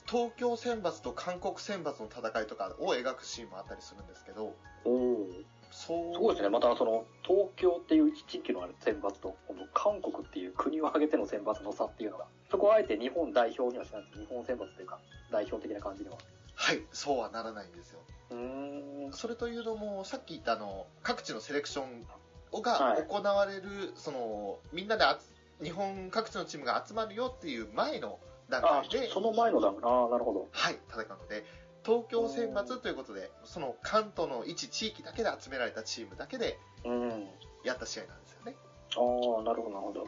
[0.07, 4.53] 東京選抜と韓国選抜の戦いとかを描くシーンもあったりするんですけど、
[4.83, 5.27] おお。
[5.71, 6.13] そう。
[6.13, 6.49] すごいですね。
[6.49, 14.99] またその、東京っていう地域のある選抜と、この韓国っていう国を挙げての選抜の差っていうのが、そこはあえて日本代表にはしないんです日本選抜というか、
[15.31, 16.17] 代表的な感じには。
[16.55, 17.99] はい、そうはならないんですよ。
[18.31, 19.13] うーん。
[19.13, 22.05] それというのも、さっき言ったあの、各地のセレクション
[22.51, 29.83] はがい行われる、その、みんなであつ日本各地のチームが集まるよっていう前の段あ階で、その前の段階。
[29.89, 30.47] ああ、なるほど。
[30.51, 31.43] はい、戦うので、
[31.85, 37.27] 東京選抜ということで、その関東の一地域だけで集められたチームだけでうん。
[37.63, 38.55] やった試合なんですよね。
[38.95, 40.07] ああ、なるほど、なるほど。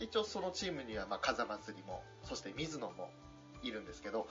[0.00, 3.10] 一応そのチームには、まあ、風祭りも、そして水野も
[3.62, 4.26] いるんですけど、う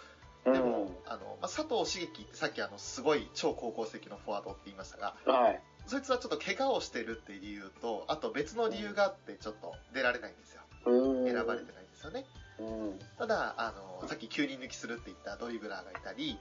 [0.46, 0.98] でも、ん。
[1.06, 5.62] あの、まあ、佐藤茂樹ってさっきあの、すごい超高校籍のフォワードって言いましたが、はい。
[5.88, 10.62] そいつはちょっと怪我をしてるっていう理由と、あと別の理由があってちょっと出られないんですよ。
[10.86, 11.34] うーん。
[11.34, 12.26] 選ばれてないんですよね。
[12.60, 13.00] うん。
[13.18, 16.38] ただ、あの、さっき9人抜きするって言ったドリブラーがいたり、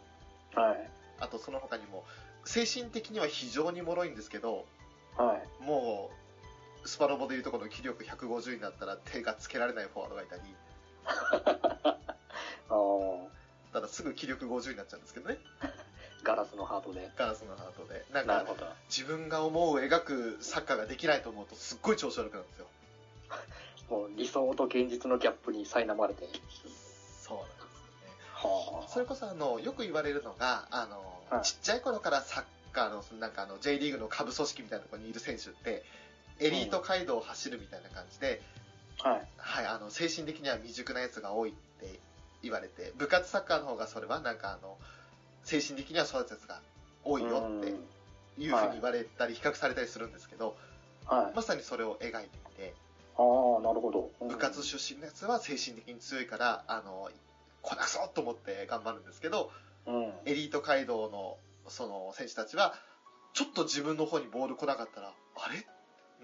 [0.54, 0.90] はい。
[1.20, 2.04] あとその他にも、
[2.44, 4.66] 精神的には非常に脆いんですけど、
[5.16, 5.62] はい。
[5.62, 6.10] も
[6.84, 10.42] う、スパロボでいうところの気力150になったら手がつけられないフォワードがいたり、
[11.06, 11.96] あ
[12.70, 12.76] あ、
[13.76, 15.36] ただすぐ気力50になっちゃうんですけどね。
[16.24, 17.10] ガラスのハートで。
[17.14, 18.06] ガラスのハートで。
[18.10, 18.46] なんか。
[18.88, 22.66] 自分が思う描くサッカーができないと思うとすっごい調子悪くなるんですよ。
[23.90, 26.26] もう理想と現実のギャップに苛まれて。
[27.20, 28.80] そうなんですよね。
[28.80, 35.84] はそれこそあの、よく言われるのが、あの、はいちっちゃい頃からサッカーの、なんかあの、J リーグの下部組織みたいなところにいる選手って、
[36.40, 38.40] エリート街道を走るみたいな感じで、
[39.00, 39.26] はい。
[39.36, 42.00] はい、あの、精神的には未熟なやつが多いって
[42.42, 44.78] 言われて、部活サッカーの方がそれはなんかあの、
[45.44, 46.60] 精神的には育つやつが
[47.04, 47.68] 多いよって
[48.42, 50.56] いうふうに言われたり、比較されたりするんですけど、
[51.06, 51.36] はい。
[51.36, 52.74] まさにそれを描いていて、
[53.16, 54.10] ああ、なるほど。
[54.20, 57.10] うん部活出身のやつは精神的に強いから、あの、
[57.62, 59.50] こなくそと思って頑張るんですけど、
[59.86, 60.12] うん。
[60.24, 62.74] エリート街道のその選手たちは、
[63.32, 65.66] ちょっと自分の方にボール来なかったら、あれ？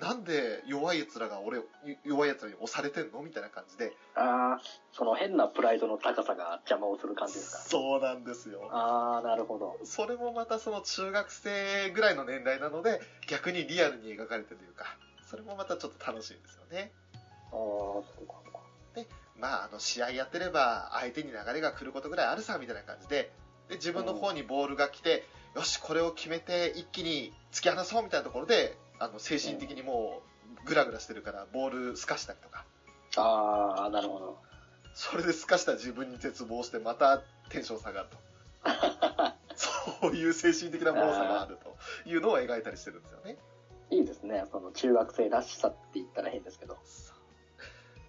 [0.02, 1.64] なんで弱い奴らが俺を、
[2.04, 3.92] 弱い奴らに押されてんのみたいな感じで。
[4.16, 4.60] ああ、
[4.92, 7.58] その変なプライドの高さが邪魔をする感じですか？
[7.58, 8.68] そうなんですよ。
[8.72, 9.78] ああ、なるほど。
[9.84, 14.96] それもまたその中学生ぐらいの年代なので、逆にリアルに描かれてるというか、
[15.30, 16.90] それもまたちょっと楽しいんですよね。
[17.52, 18.60] ああ、そうか、そうか。
[19.36, 23.30] まあ、あの、試合やってれば、相手に流れが来ることぐらいあるさ、みたいな感じで、
[23.68, 25.22] で、自分の方にボールが来て、
[25.54, 30.22] よし、これを決めて、一気に突き放そう、みたいなところで、あの、精神的にも
[30.62, 32.64] う、グラグラしてるから、ボール透かしたりとか、
[33.16, 34.38] ああ、なるほど。
[34.94, 38.18] それで透かした自分に絶望して、またテンション下がると。
[39.56, 41.76] そういう精神的なものさがあると
[42.08, 43.36] いうのを描いたりしてるんですよね。
[43.90, 44.44] いいですね。
[44.50, 46.78] その中学生らしさって言ったら変ですけど。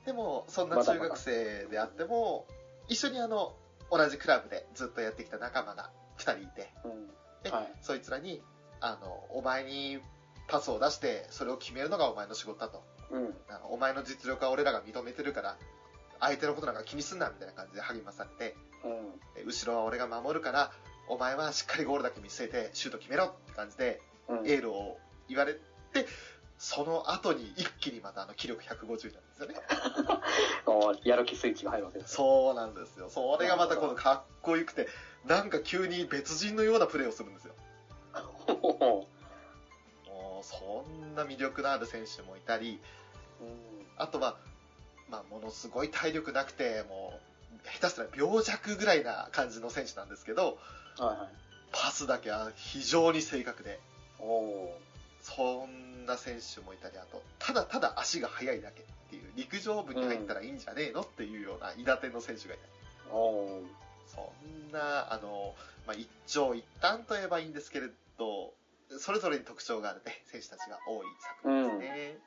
[0.06, 2.46] でも、そんな中学生であっても、
[2.88, 3.56] 一緒にあの、
[3.92, 7.08] 同じクラブでずっとやってきた仲間が2人いて、うん。
[7.44, 8.42] で、はいそいつらに、
[8.80, 10.00] あの、お前に
[10.48, 12.84] パスを出して、それを決めるのがお前の仕事だと。
[13.12, 13.34] うん。
[13.50, 15.58] あのお前の実力は俺らが認めてるから、
[16.20, 19.12] 相手のことなんか気にすんな、みたいな感じで励まされて、うん。
[19.36, 20.72] で後ろは俺が守るから、
[21.08, 24.48] お前はしっかりゴールだけ見据えて、シュート決めろって感じで、うん。
[24.48, 26.08] エールを言われて、
[26.58, 29.56] その後に一気にまたあの気力150なんですよね。
[31.04, 32.14] やる気スイッチが入るわけです。
[32.16, 33.10] そうなんですよ。
[33.10, 34.88] それがまたこのかっこよくて、
[35.26, 37.54] なんか急に別人のようなプレーをするんですよ。
[40.44, 42.80] そんな魅力のある選手もいたり、
[43.42, 43.86] うん。
[43.98, 44.38] あとは、
[45.10, 47.20] まあ、ものすごい体力なくて、も
[47.64, 50.58] う、下手したら病弱ぐらいな感じの選手なんですけど、
[50.98, 51.28] はいはい。
[51.72, 53.80] パスだけは非常に正確で、
[55.22, 62.72] そんな選手もいたり、あと、ただただ足が速いだけっていう、陸上部に入ったらいいんじゃねえのっていうような、韋駄天の選手がいたり。
[64.08, 65.56] そんな、あの、
[65.88, 68.54] まあ、一長一短と言えばいいんですけれど、
[69.00, 71.08] それぞれに特徴があるね、 選手たちが多い
[71.44, 72.20] 作品ですね。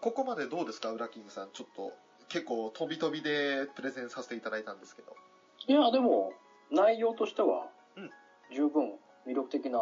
[0.00, 1.50] ここまでどうですか、ウラキングさん。
[1.52, 1.92] ちょっと、
[2.28, 5.16] 結構飛び飛びでプレゼンさせていただいたんですけど。
[5.66, 6.32] いや、でも、
[6.70, 8.10] 内容としてはうん、
[8.54, 9.78] 十分魅力的な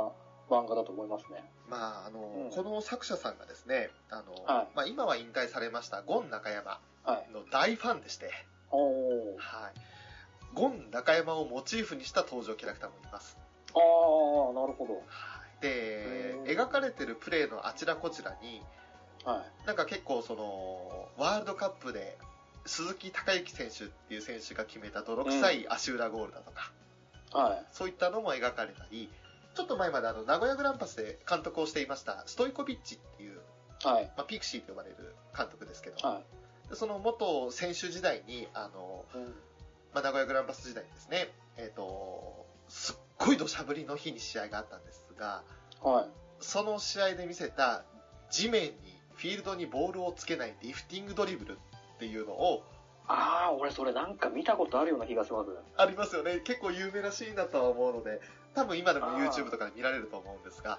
[0.48, 1.44] 漫画だと思いますね。
[1.68, 7.30] まあ、あの、うんこの作者さんがですね、あの、はいまあ今は引退されました、ゴン中山はい。
[7.32, 8.32] の大ファンでして、おー。
[8.70, 9.74] はい。
[10.54, 13.36] ゴン中山をモチーフにした登場キャラクターもいます。
[13.74, 14.94] あー、なるほど。
[14.94, 15.62] はい。
[15.62, 18.62] でうん、描かれてるプレーのあちらこちらに、
[19.24, 19.66] はい。
[19.66, 22.16] なんか結構その、ワールドカップで、
[22.64, 26.72] 鈴木孝之選手っていう選手が決めた泥臭い足裏ゴールだとか、
[27.32, 27.66] はい。
[27.72, 29.10] そういったのも描かれたり、
[29.54, 33.40] ちょっと前まであの名古屋グランパスで監督をしていましたストイコビッチっていう、
[33.82, 34.12] はい。
[34.16, 36.24] まあ、ピクシーと呼ばれる監督ですけど、はで
[36.72, 39.18] その元選手時代にあの、い。
[39.18, 39.34] うん。
[39.94, 45.42] まあ、名古屋グランパス時代にですね、えっとすっごい土砂降りの日に試合があったんですが
[45.80, 46.06] はい。
[46.40, 47.84] その試合で見せた
[48.30, 48.72] 地面に
[49.14, 51.56] フィールドにボールをつけないリフティングドリブルっ
[51.98, 52.62] ていうのを
[53.08, 55.50] あー、俺それなんか見たことあるような気がします。
[55.76, 58.20] ありますよね結構有名なシーンだとは思うので
[58.54, 60.78] 多分今でもあー YouTube とかで見られると思うんですが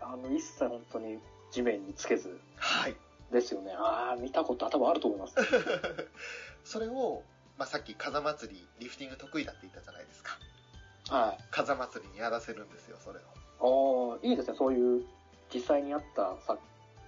[0.00, 1.18] あの、一切本当に
[1.50, 2.94] 地面につけずはい
[3.34, 3.72] ですよね。
[3.76, 5.34] あー、見たこと多分あると思います。
[6.64, 7.22] それを、
[7.58, 10.38] まあ、さっき風祭りリフティング得意だって言ったじゃないですか
[11.10, 11.44] はい。
[11.50, 13.22] 風祭りにやらせるんですよそれを
[14.16, 14.56] あー、いいですね。
[14.56, 15.04] そういう
[15.52, 16.58] 実際にあったサッ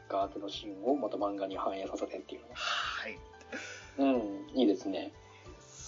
[0.09, 2.57] カーでのシーンをまた漫画に反映させてっていうのは。
[2.57, 3.19] はい
[3.99, 5.13] うん、いいですね。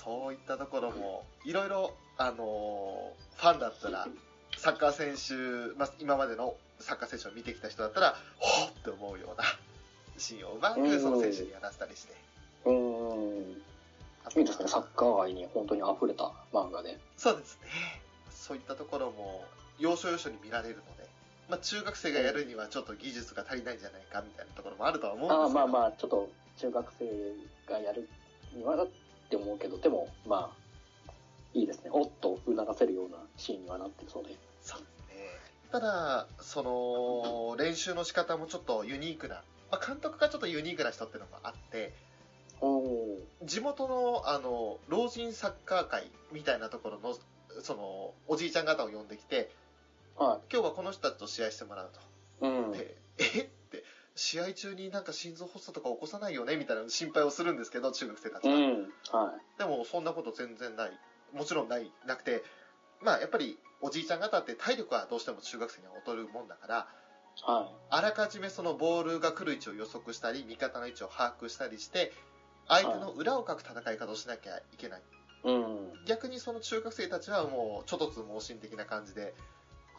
[0.09, 4.09] そういったところもいろいろあのファンだったら
[4.57, 9.45] サッカー選手、まあ、今までのサッカー選手を見てきた人だったらほっって思うような
[10.19, 12.15] シーンをうまくその選手にやらせたりして、
[12.65, 13.63] うーん。
[14.37, 14.69] いいですね。
[14.69, 16.99] サッカー愛に本当に溢れた漫画で。
[17.17, 17.69] そうですね
[18.31, 19.45] そういったところも
[19.79, 21.09] 要所要所に見られるので、
[21.49, 28.09] まあ、中学生がやるにはちょっと技術が足りないんじゃないかみたいなところもあるとは思うんですけどああ、まあまあ、ちょっと中学生がやる
[28.55, 28.89] にはだっ
[29.31, 31.11] て思うけど、でも、まあ、
[31.55, 31.91] いいですね。
[31.93, 34.31] おっと促せるようなシーンにはなってるそうで。
[34.63, 35.29] そうですね。
[35.71, 41.93] ただ、その、練習の仕方もちょっとユニークな、まあ、監督がちょっとユニークな人っていうのもあって。
[43.43, 47.17] 地元の、あの、老人サッカー会みたいなところの、
[47.63, 49.51] その、おじいちゃん方を呼んできて、
[50.17, 51.93] は今日はこの人たちと試合してもらう
[52.41, 52.47] と。
[52.47, 52.51] い。
[52.51, 52.73] うん。
[52.73, 53.23] で、え？
[53.43, 53.85] って、
[54.17, 56.57] 試合中になんか心臓発作とか起こさないよね？
[56.57, 58.55] みたいな心配をするんですけど、中学生たちは。
[58.55, 58.83] うん。
[59.13, 60.91] はでも、そんなこと全然ない。
[61.33, 62.43] もちろんない、なくて、
[63.01, 66.89] まあ、やっぱり、おじいちゃん方って体力はどうしても中学生には劣るもんだから、
[67.47, 67.51] い。
[67.51, 72.11] はあらかじめそのボールが来る位置を予測したり、味方の位置を把握したりして、
[72.69, 75.01] 相手の裏をかく戦い方をしなきゃいけない。
[75.01, 75.49] い。
[75.49, 76.05] うん。
[76.07, 79.33] 逆にその中学生たちはもう、ちょっとつ盲信的な感じで、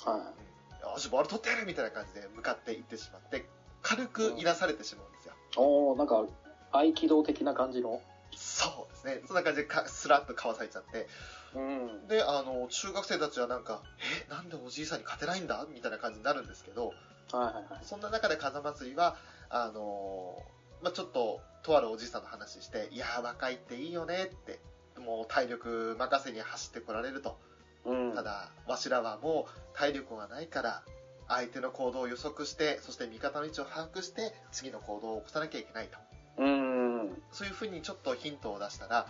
[0.05, 3.43] はうんよし、ボール取ってやるみたいな感じで向かっていってしまって、
[3.81, 5.33] 軽くいなされてしまうんですよ。
[5.33, 5.35] い。
[5.57, 6.25] おー、なんか、
[6.71, 7.99] 合気道的な感じの。
[8.35, 9.21] そうですね。
[9.25, 11.07] そんな感じでかスラッとかわされちゃって。
[11.55, 12.07] うん。
[12.07, 13.81] で、あの、中学生たちはなんか、
[14.27, 15.65] え、なんでおじいさんに勝てないんだ？
[15.67, 16.93] みたいな感じになるんですけど、
[17.31, 17.85] はいはいはい。
[17.85, 19.17] そんな中で風祭りは、
[19.49, 24.59] あのーまあ、ちょっと、とあるおじいさんの話して、いやー、若いっていいよねって、
[24.99, 27.37] もう体力任せに走ってこられると。
[27.85, 28.13] うん。
[28.13, 30.83] ただ、わしらはもう体力がないから、
[31.27, 35.97] 相手の行動を予測して、そして味方の位置を把握して、次の行動を起こさなきゃいけないと。
[36.37, 37.21] うん。
[37.31, 39.05] そういうふうにちょっとヒントを出したら、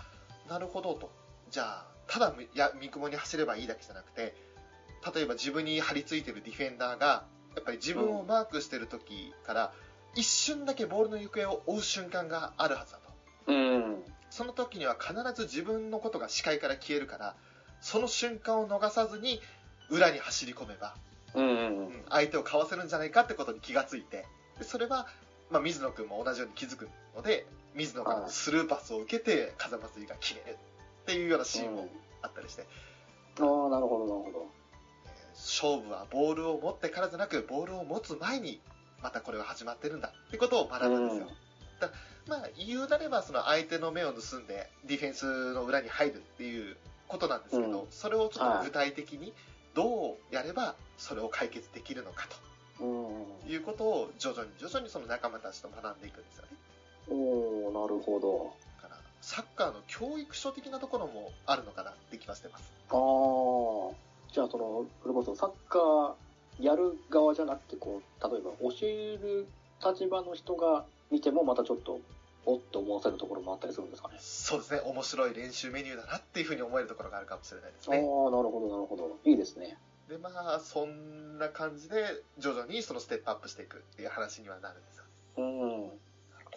[0.49, 1.11] なるほどと。
[1.49, 4.33] じゃあ、ただみや三雲に走ればいいだけじゃなくて、
[5.13, 7.23] 例えば自分に張り付いてるディフェンダーが、
[7.59, 9.73] やっぱり自分をマークしてる時から、
[10.15, 13.11] 一瞬だけボールの行方を追う瞬間があるはずだと。
[13.47, 14.03] うん。
[14.29, 17.35] その時には必ず自分のことが視界から消えるから、
[17.81, 19.41] その瞬間を逃さずに
[19.89, 20.95] 裏に走り込めば、
[21.35, 21.45] うん。
[21.45, 21.49] う。
[21.49, 24.25] うんん相手をかわせるんじゃないかってことに気がついて、
[24.57, 25.05] でそれは、
[25.51, 27.45] まあ、水野君も同じように気づくので、
[27.75, 30.57] 水野からのスルーパスを受けて、風祭りが決める
[31.01, 31.89] っていうようなシーンも
[32.21, 32.65] あったりして、
[33.41, 34.58] ああ、なるほど、なるほど。
[35.49, 38.61] えー勝負はボールを持ってからじゃなく、ボールを持つ前に、
[39.01, 41.27] またこれは始まってるんだってことを学ぶんですよ。
[41.79, 41.91] だ
[42.27, 46.77] まあ、言うなれば、その相手の目を盗んで、ディフェンスの裏に入るっていう
[47.07, 49.33] ことなんですけど、うんそれをちょっと具体的に、
[49.73, 52.27] どうやればそれを解決できるのか
[52.79, 52.87] うん。
[53.47, 56.49] ということを、徐々に徐々にその仲間たちと学んでいくんですよね。
[57.09, 58.53] おー、なるほど。
[58.81, 62.71] だから、サッカーの教育書的なところもあるのかなって気はしてます。
[62.91, 64.08] ああ。
[64.31, 66.13] じゃあ、その、それこそサッカー
[66.59, 69.47] やる側じゃなくて、こう、例えば教える
[69.83, 71.99] 立場の人が見てもまたちょっと、
[72.45, 74.15] おっと思わせるところもあったりするんですかね？
[74.19, 78.01] そうですね、面白い練習メニューだなっていうふうに思えるところがあるかもしれないですああ、ね。
[78.01, 78.09] なる
[78.49, 79.17] ほど、なるほど。
[79.25, 79.77] いいですね。
[80.07, 82.05] で、まあ、そんな感じで、
[82.37, 85.03] 徐々にそのステップアップしていくっていう話にはなるんですよ。
[85.37, 85.89] うん。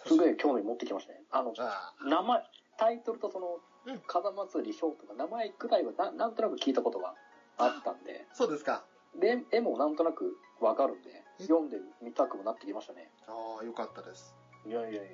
[0.07, 1.21] すげえ興味持ってきましたね。
[1.31, 2.41] あの、あ名前、
[2.77, 7.13] タイトルとそのうん、風祭りショーとか名前くらいはななんとなく聞いたことが
[7.57, 8.83] あったんで、そうですか。
[9.19, 11.43] で、絵もなんとなくわかるんで、え？
[11.43, 13.11] 読んでみたくもなってきましたね。
[13.27, 14.33] ああ、よかったです。
[14.65, 15.07] いやいやいやい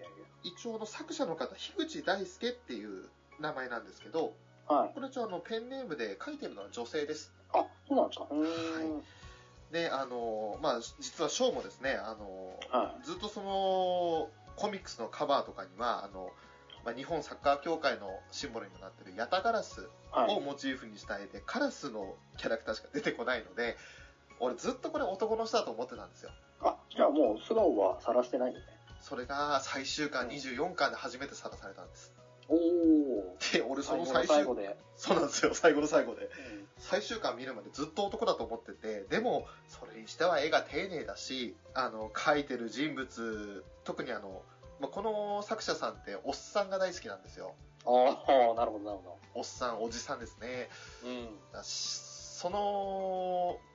[0.43, 3.09] 一応あの作者の方、樋口大輔っていう
[3.39, 4.33] 名前なんですけど、
[4.69, 4.75] や。
[4.75, 4.91] はい。
[4.93, 7.33] これ一応あのペンネームで書いてるのは女性です。
[7.53, 8.27] あ、そうなんですか？
[8.29, 9.03] うーん。
[9.71, 16.31] で、あの、まあ、実はショーもですね、あの、はずっとその、コミックスのカバーとかには、あの、
[16.85, 19.83] まあ、日本サッカー協会のシンボルにもなってるヤタガラスい。
[20.11, 20.35] はい。
[20.35, 23.77] をモチーフにした絵で、カラスのキャラクターしか出てこないので、
[24.39, 26.31] 俺ずっとこれ男の人だと思ってたんですよ。
[26.61, 28.73] あ、じゃあもう素顔は晒してないんですね。
[29.01, 32.13] それが最終巻24巻で初めてさらされたんです。
[32.47, 33.53] おー。
[33.53, 34.77] で、俺その最後の最終最後で。
[34.95, 36.23] そうなんですよ、最後の最後で。
[36.23, 36.29] うん
[36.79, 44.41] 最終巻見るまでずっと男だと思ってて、でも、それにしては絵が丁寧だし、あの、描いてる人物、特にあの、
[44.79, 47.53] まあ、この作者さんっておっさんが大好きなんですよ。
[47.85, 50.69] ああ、なるほど、なるほおっさん、おじさんですね。
[51.03, 51.09] ど。
[51.09, 51.29] うん。
[51.63, 52.59] その、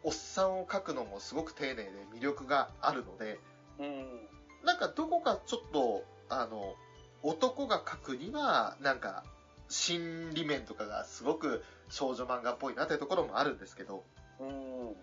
[0.02, 3.38] おっさんを描くのもすごく丁寧で魅力があるので、
[3.78, 4.28] うん。
[4.64, 6.74] なんかどこかちょっと、あの、
[7.22, 9.24] 男が描くには、なんか、
[9.68, 14.04] 心理面とかがすごく少女漫画っぽいなというところもあるんですけど、
[14.38, 14.94] うん。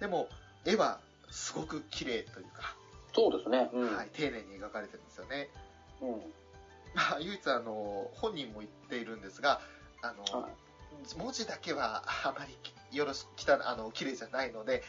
[0.00, 0.28] でも、
[0.64, 1.00] 絵は
[1.30, 2.76] すごく綺麗というか、
[3.14, 3.68] そうですね。
[3.72, 3.96] うん。
[3.96, 5.48] はい、丁寧に描かれてるんですよね。
[6.00, 6.32] うん。
[6.94, 9.60] まあ、唯一あの、本人も言っているんですが、
[10.02, 10.52] あの、はい。
[11.16, 12.56] 文字だけはあまり
[12.96, 14.82] よろしきたあの綺麗じゃないので、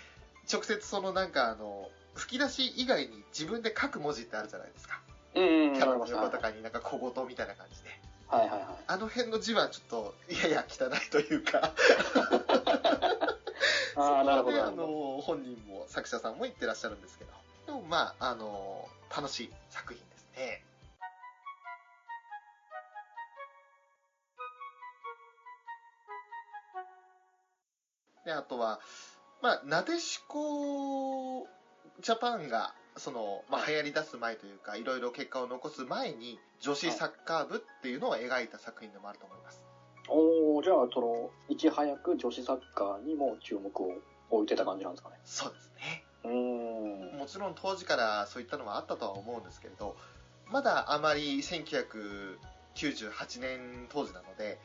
[0.52, 5.02] 直接そのなんかあの、吹き出し以外に自分で書く文字ってあるじゃないですか。
[5.34, 5.74] うん。
[5.74, 7.90] キャラの横とかになんか小言みたいな感じで。
[8.28, 8.62] はいはいはい。
[8.88, 11.74] あの辺の字はちょっと、いやいや、汚いというか、
[13.96, 14.58] ああ、 なるほど。
[14.58, 17.32] そこはねあの、本人も作者さんも言ってらっしゃるんですけど、
[17.66, 20.62] でもまあ、あの、楽しい作品ですね。
[28.26, 28.80] で、あとは、
[29.42, 31.48] まあ、なでしこ
[32.02, 39.66] ジャパンが、その、まあ、流行り出す前というか、いろいろ結果を残す前に、女子サッカー部っていうのを描いた作品でもあると思います。
[40.08, 43.92] おー、じゃあ、その、いち早く女子サッカーにも注目を
[44.30, 45.20] 置いてた感じなんですかね。
[45.24, 46.05] そうですね。
[46.26, 49.96] もちろん当時からそういったのはあったとは思うんですけれど、
[50.52, 52.38] まだあまり1998
[53.40, 54.60] 年当時なので、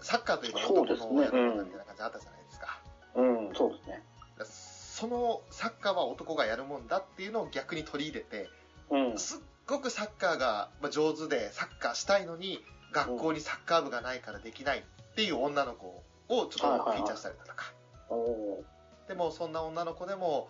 [0.00, 2.80] サッカーといえば男のそうですねやることみたいな感じあったじゃないですか。
[3.14, 4.02] うん、そうですね。
[4.44, 8.48] そのサッカーは男がやるもんだっていうのを逆に取り入れて、
[8.90, 9.18] うん。
[9.18, 17.72] すっごくサッカーがまあ上手でサッカーしたいのに、学校にサッカー部がないからできないっていう女の子をちょっとフィーチャーしたりだとか。
[18.08, 19.08] おー。
[19.08, 20.48] でもそんな女の子でも、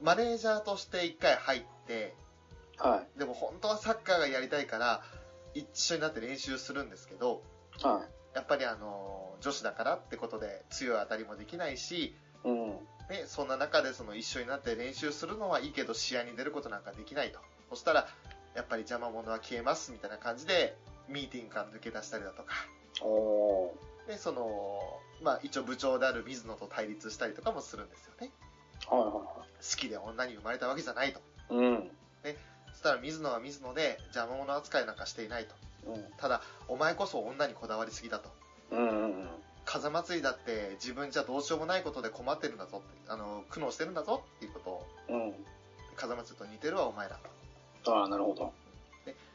[0.00, 2.14] マネージャーとして一回入って、
[2.78, 3.18] はい。
[3.18, 5.02] でも本当はサッカーがやりたいから、
[5.54, 7.42] 一緒になって練習するんですけど、
[7.82, 12.14] はやっぱりあの、女子だからってことで強い当たりもできないし、い。
[12.44, 12.68] うん。
[13.10, 17.40] ね、そんな中でその一緒になって練習するのはいいけど試合に出ることなんかできないと。
[17.68, 18.06] そしたら、
[18.54, 20.76] やっぱり邪魔者は消えますみたいな感じで、
[21.08, 22.54] ミーティングから抜け出したりだとか。
[24.06, 28.32] で、その、まあ一応部長である水野と対立したりとかもするんですよね。
[28.88, 31.20] はいはいは好きで女に生まれたわけじゃないと。
[31.54, 31.56] い。
[31.56, 31.90] うん。
[32.72, 35.54] そしたら水野は水野で邪魔者扱いなんかしていないと。
[35.86, 36.04] うん。
[36.16, 38.30] ただ、お前こそ女にこだわりすぎだと。
[38.70, 39.28] うんうんうん。
[39.64, 45.34] 風祭りだって自分じゃどうしようもないことで困ってるんだぞって、あの、苦悩してるんだぞっていうことを、うん。
[45.96, 47.18] 風祭りと似てるわお前ら
[47.84, 47.94] と。
[47.94, 48.52] ああ、なるほど。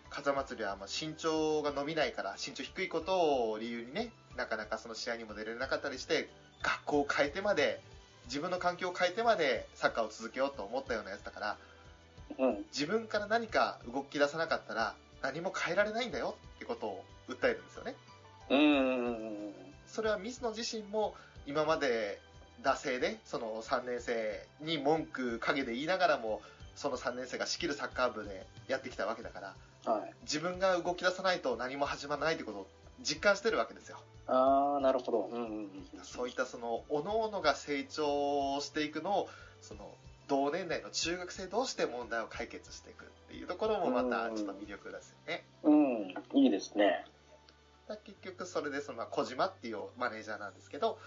[0.10, 6.30] 風祭りはまあ身長が伸びないから、身長低いことを理由にね、なかなかその試合にも出れなかったりして、
[6.62, 7.82] 学校を変えてまで、
[8.26, 11.58] 自分の環境を変えてまでサッカーを続けようと思ったようなやつだから、
[12.40, 12.66] うん。
[12.74, 17.96] 自分から何か動き出さなかったら何も変えられないんだよってことを訴えるんですよね。
[18.50, 19.54] うん
[19.88, 21.16] それは水野自身も
[21.48, 22.20] 今まで
[22.62, 26.42] 惰性でその3年生に文句陰で言いながらも
[26.76, 29.54] その3年生が仕切るサッカー部でやってきたわけだから
[29.88, 30.02] うん。
[30.02, 30.14] はい。
[30.24, 32.68] 自分が動き出さないと何も始まらないってことを
[33.02, 35.30] 実感してるわけですよああ、なるほど。
[35.32, 36.04] うんうんうん。
[36.04, 39.30] そういったその各々が成長していくのを
[39.62, 39.96] その
[40.28, 46.42] 同年代の中学生同士で問題を解決していくっていうところもまたちょっと魅力ですよねうん。
[46.42, 47.06] いいですね。
[47.88, 50.98] だ結局それでそのまあ小島っていうマネージャーなんですけど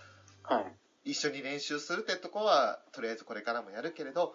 [0.44, 1.10] はい。
[1.10, 4.34] 一緒に練習するってとこはとりあえずこれからもやるけれど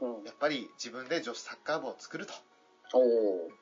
[0.00, 0.24] うん。
[0.24, 2.51] やっぱり自分で女子サッカー部を作るとおお。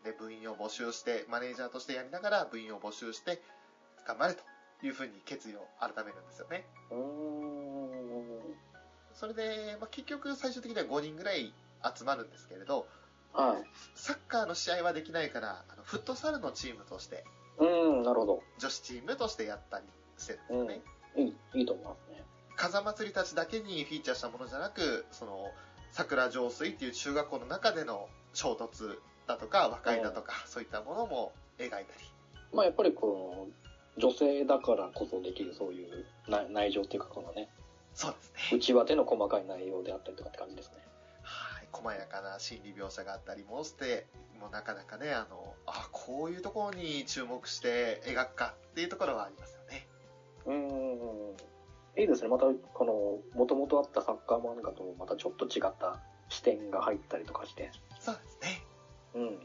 [0.05, 3.41] で部員を募集してマネージャーとしてやりながら部員を募集して
[4.07, 4.43] 頑張れと
[4.85, 6.67] いうふうに決意を改めるんですよね。
[9.15, 11.53] それで、まあ、結局最終的には5人ぐらい
[11.97, 12.87] 集まるんですけれど
[13.33, 13.65] はい。
[13.95, 17.25] サッカーの試合はできないからあのフットサルのチームとして
[17.61, 18.43] うん、なるほど。
[18.59, 19.85] 女子チームとしてやったり
[20.17, 20.83] してるんですよね。
[21.17, 22.25] いい、いいと思いますね。
[22.57, 25.51] 風祭りたちだけにフィーチャーしたものじゃなく、その、
[25.91, 28.99] 桜上水っていう中学校の中での衝突
[29.31, 31.85] だとか、和解だとか、そういったものも描いたり。
[32.53, 33.49] まあやっぱりこの、
[33.97, 37.49] 女性だからこそできるそういう内内情っていうか、このね、
[37.95, 38.57] そうですね。
[38.57, 40.79] 内輪での細かい内容であったりとかって感じですね。
[41.23, 41.69] はい。
[41.73, 44.07] 細やかな心理描写があったりもして、
[44.41, 49.87] もうなかなかね、あの、あ、こういうところに注目して描くかっていうところはありますよね。
[50.47, 52.01] うーん。
[52.01, 52.29] いいですね。
[52.29, 57.71] また、この、もともとあったサッカー漫画とまたちょっと違った視点が入ったりとかして。
[57.99, 58.63] そうですね。
[59.15, 59.39] うん。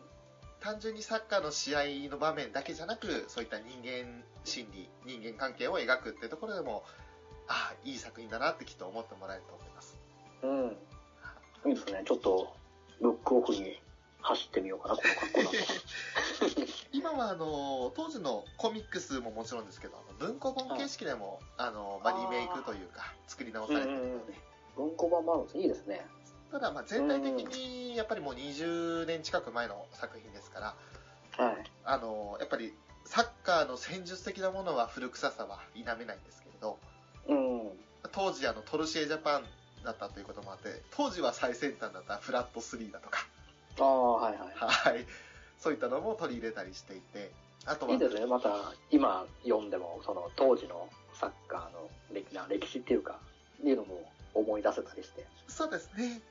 [0.60, 6.84] 単純にサッカーの試合の場面だけじゃなく、そういった人間心理、人間関係を描くっていうところでも、
[7.48, 10.00] ああ、いい作品だなってきっと思ってもらえると思います。
[10.42, 11.70] うん。
[11.70, 12.04] いいですね。
[12.06, 12.56] ちょっと、
[13.02, 13.80] ブックオフに
[14.22, 15.56] 走ってみようかな、この格好だと。
[16.92, 24.34] 今はあの当時のコミックスももちろんですけど文庫本形式でも、あのまあ、リメイクというか作り直されてるので、
[24.76, 26.06] 文庫版もあるんですいいですね。
[26.56, 31.56] ただまあ全体的にやっぱりもう20年近く前の作品ですからはい。
[31.84, 32.72] あのやっぱり
[33.04, 36.80] サッカーの戦術的なものは古臭さは否めないんですけれど
[37.28, 37.72] うん。
[38.14, 39.44] 当時あのトルシエジャパン
[39.84, 43.28] だったということもあって当時は最先端だったフラット3だとか、
[43.78, 44.52] ああ、はいはい。
[44.56, 45.06] はい、
[45.60, 47.32] そういったのも取り入れたりしていて
[47.66, 48.26] あとはいいですね。
[48.28, 50.88] また、今読んでも、その当時の
[51.20, 53.20] サッカーの歴な歴史っていうか、
[53.62, 55.26] いうのも思い出せたりして。
[55.48, 56.22] そうですね。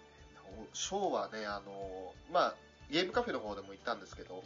[0.72, 2.54] ショーはね、あの、まあ、
[2.90, 4.42] ゲームカフェの方でも言ったんですけど、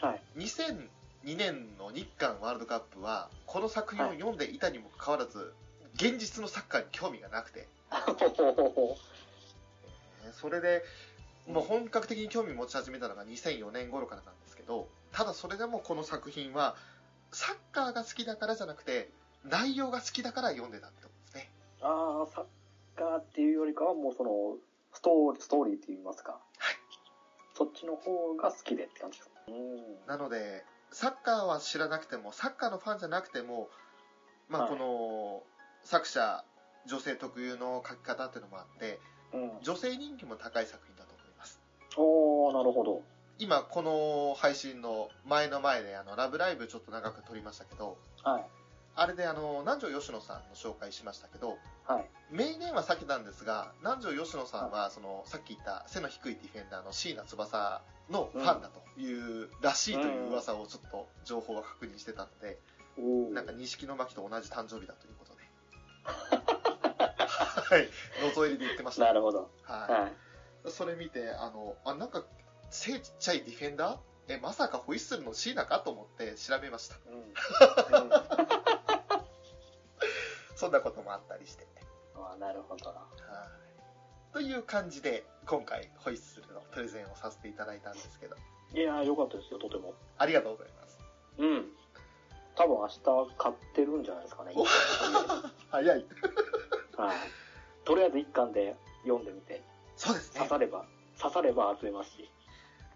[0.00, 0.20] はい。
[0.36, 5.52] 2002年の日韓ワールドカップは、この作品を読んでいたにもかかわらず、
[5.94, 10.84] 現実のサッカーに興味がなくて、 えーそれで、
[11.46, 16.76] もう本格的に興味持ち始めたのが2004年頃からなんですけど、ただそれでもこの作品は、
[17.32, 19.10] サッカーが好きだからじゃなくて、
[19.44, 21.50] 内容が好きだから読んでたってことですね。
[21.80, 22.44] ああ、サッ
[22.96, 24.56] カーっていうよりかは、もうその、
[24.98, 26.40] ストーリー、ストーリーって言いますか。
[27.54, 29.30] そっちの方が好きでって感じです。
[29.46, 30.06] うん。
[30.08, 33.68] なので、サッカーは知らなくても、サッカーのファンじゃなくても、
[34.48, 35.42] まあ、はいこの
[35.84, 36.44] 作者、
[36.86, 38.98] 女性特有の書き方っていうのもあって、
[39.32, 39.50] うん。
[39.62, 41.60] 女性人気も高い作品だと思います。
[41.96, 43.02] おー、なるほど。
[43.38, 48.44] 今、この配信の前の前で、あの、ラブライブちょっと長く撮りましたけど、はい。
[49.00, 52.10] あれであの、南條吉野さんの紹介しましたけど、はい。
[52.30, 57.80] 名言は避けたんですが、南條吉野さんは、その、さっき言った背の低いディフェンダーの椎名翼
[58.10, 62.58] のファンだという、らしいという噂をちょっと情報が確認してたので、
[62.98, 65.38] おーなんか錦野巻と同じ誕生日だということで。
[67.76, 67.88] はい。
[68.20, 69.04] 覗入りで言ってました。
[69.04, 69.48] なるほど。
[69.62, 70.68] ははい。
[70.68, 70.70] い。
[70.72, 72.24] それ見て、あの、あ、なんか、
[72.70, 73.98] 背ちっちゃいディフェンダー？
[74.30, 75.78] え、まさかホイッスルの椎名か？
[75.78, 76.96] と思って調べました。
[77.06, 77.32] うん。
[80.58, 81.66] うん、そんなこともあったりして。
[82.14, 82.90] あーなるほど。
[82.90, 84.32] はい。
[84.32, 88.36] という感じで、今回、ホイッスルのプレゼンをさせていただいたんですけど、
[88.74, 89.94] いやー、よかったですよ、とても。
[90.18, 90.98] ありがとうございます。
[91.38, 91.64] うん。
[92.56, 93.00] 多分明日
[93.38, 94.52] 買ってるんじゃないですかね。
[94.56, 94.64] お
[95.70, 96.06] 早い。
[96.96, 97.16] はい。
[97.84, 99.62] とりあえず一巻で読んでみて、
[99.96, 100.48] そうですね刺。
[100.48, 100.84] されば、
[101.20, 102.28] 刺されば集めますし。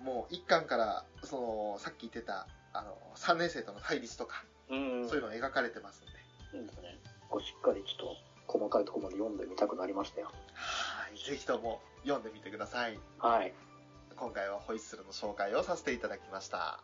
[0.02, 6.06] もう一巻から、その、さっき言ってた、あの、3年生との対立とか、うんそういうの描かれてますん
[6.52, 6.98] で、いいですね。
[7.32, 8.14] こうしっかりちょっ
[8.46, 10.26] と細かいところまで読んでみたくなりましたよ。
[10.52, 11.16] はい。
[11.16, 13.00] ぜひとも読んでみてください。
[13.18, 13.54] はい。
[14.14, 16.78] 今回はホイッスルの紹介をさせていただきました。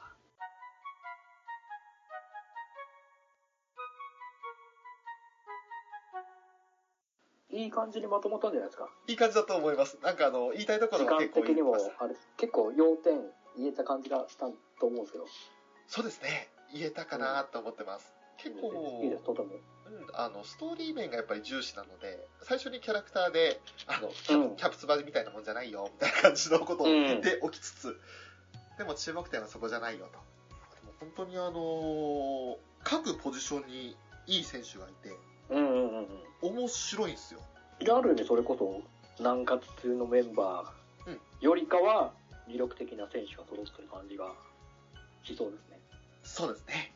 [7.50, 8.88] いい感じにまとまったんじゃないですか？
[9.06, 9.98] いい感じだと思います。
[10.02, 13.20] なんかあの、言いたいところ時間は結構的にもあれ、結構要点
[13.58, 14.46] 言えた感じがした
[14.80, 15.26] と思うんですけど。
[15.88, 16.48] そうですね。
[16.72, 18.14] 言えたかなと思ってます。
[18.38, 19.48] 結構、いいです、とても。
[19.90, 28.00] うん、あの、ストーリー面がやっぱり重視なので、最初にキャラクターで、あの、キャ,、うんキャプツバみたいなもんじゃないよ、みたいな感じのことを言っておきつつ、
[28.76, 30.18] でも注目点はそこじゃないよと。
[31.00, 35.10] 本当にあのー各ポジションにいい選手がいて、
[35.50, 36.58] うんうんうんうん。
[36.60, 37.40] 面白いんですよ。
[37.80, 38.82] である意味それこそ、
[39.18, 40.72] 南葛中のメンバ
[41.06, 42.12] うんーよりかは、
[42.48, 44.32] 魅力的な選手が揃ってる感じが
[45.24, 45.80] しそうですね。
[46.22, 46.94] そうですね。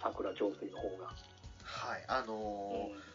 [0.00, 1.10] 桜上水の方が。
[1.82, 2.04] はい。
[2.06, 3.12] あのー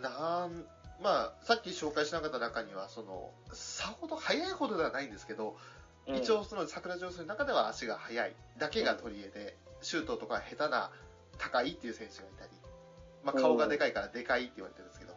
[0.00, 0.64] なん、
[1.02, 5.50] まあ、さっき紹介しなかった中には、その、さほど速いほどではないんですけど、
[6.08, 10.90] うん一応その桜上水の中では足が速いだけが取り柄で、シュートとか下手な
[11.38, 12.50] 高いっていう選手がいたり、
[13.22, 15.14] まあ、顔がでかいからでかいって言われてるんですけど、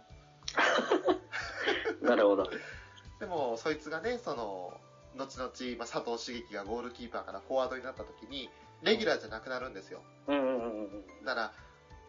[2.08, 2.48] なるほど。
[3.20, 4.80] でもそいつがね、その、
[5.16, 8.52] 後々、まあ、佐藤茂樹がゴールキーパーからフォワードになった時に、
[8.84, 10.04] レギュラーじゃなくなるんですよ。
[10.28, 11.26] うんうんうんうん。
[11.26, 11.54] だから、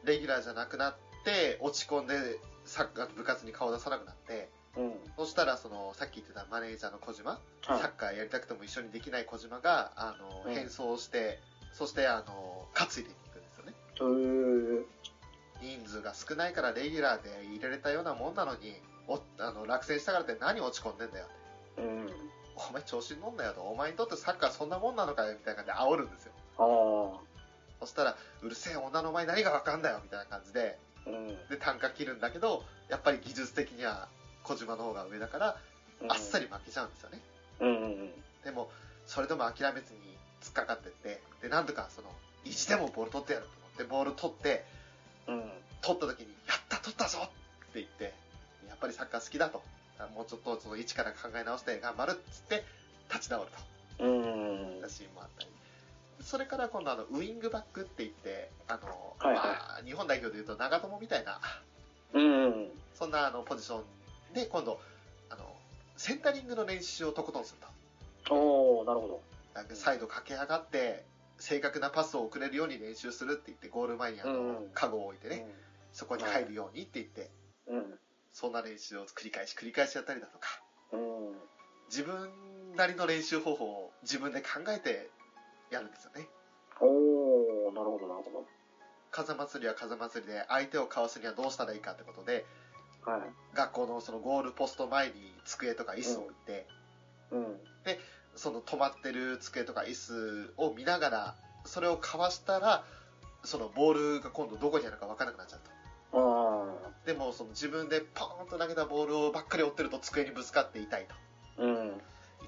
[0.07, 2.15] レギュラーじゃなくなって、落ち込んで、
[2.65, 4.93] サッカー部活に顔出さなくなって、うん。
[5.17, 11.41] そしたら、その、さっき言ってたマネージャーの小島、はいサッカーやりたくても一緒にできない小島が、あの、うん変装して、
[11.73, 13.75] そして、あの、担いでいくんですよね。
[15.61, 18.75] 人数が少ないからレギュラーで入れれたようなもんなのに、
[19.09, 21.27] おあの落選したからって何落ち込んでんだよ。
[21.79, 22.11] うん。
[22.57, 23.63] お前調子に乗んなよと。
[23.63, 26.33] お前にとってサッカーそんなもんなのかよみたいな感じで煽るんですよ。
[26.59, 27.26] あ
[27.81, 31.11] そしたら、うるせえ女のお前何がわかんだよみたいな感じで、あ。
[31.11, 31.49] うん。
[31.49, 34.09] で、単価切るんだけど、やっぱり技術的には
[34.43, 35.57] 小島の方が上だから、
[36.09, 37.21] あっさり負けちゃうんですよね。
[37.61, 38.13] うんうんうん。
[38.45, 38.71] でも、
[39.07, 42.09] それでも諦めずに突っかかってって、で、なんとかその、
[42.45, 44.65] 意地でもボール取ってやると思って、ボール取って、
[45.27, 45.51] うん。
[45.81, 47.29] 取った時に、やった取ったぞっ
[47.73, 48.15] て言って、
[48.69, 49.63] やっぱりサッカー好きだと。
[50.15, 52.65] もうちょっとその一から考え直して頑張るっつって、
[53.09, 53.51] 立ち直る
[53.99, 54.05] と。
[54.05, 54.09] う
[54.85, 54.89] ん。
[54.89, 55.56] シーンもあったり。
[56.21, 61.41] それから今度あの、ウイングバックって言って、あの、はいはいまあ、日本代表でいうと長友みたいな、
[62.13, 62.69] うん。
[62.95, 64.81] そんなあの、ポジションで今度、
[65.31, 65.57] あの、
[65.97, 67.61] センタリングの練習をとことんする
[68.27, 68.35] と。
[68.35, 69.23] おー、なるほど。
[69.55, 71.05] なんかサイド駆け上がって、
[71.39, 75.47] 正確なパスを送れるように練習するって言って、ゴール前にあの、うんカゴを置いてね、
[75.93, 77.31] そこに入るようにって言って、
[77.69, 77.99] うん。
[78.33, 80.61] そんな練習を繰り返し繰り返しやったりだとか、
[80.93, 81.01] うん。
[81.89, 85.09] 自分なりの練習方法を自分で考えて
[85.71, 86.29] やるんですよね。
[86.81, 88.45] おー、なるほど、なるほ
[89.11, 92.45] 風祭りは風祭りで相手をかわすにはどうしたらいいかってことで、
[93.05, 93.13] ど。
[93.13, 93.21] はい。
[93.55, 96.67] 学校のそのゴールポスト前に机とか椅子を置いて、
[97.31, 97.57] うん。
[98.35, 102.85] その止まってる机とか椅子を見ながら、それをかわしたら、
[103.45, 105.71] そのボールが今度どこにあるか分からなくなっちゃうと。
[106.13, 111.15] あでもその自分でポーンと投げたボールをばっかり追ってると机にぶつかって痛いと。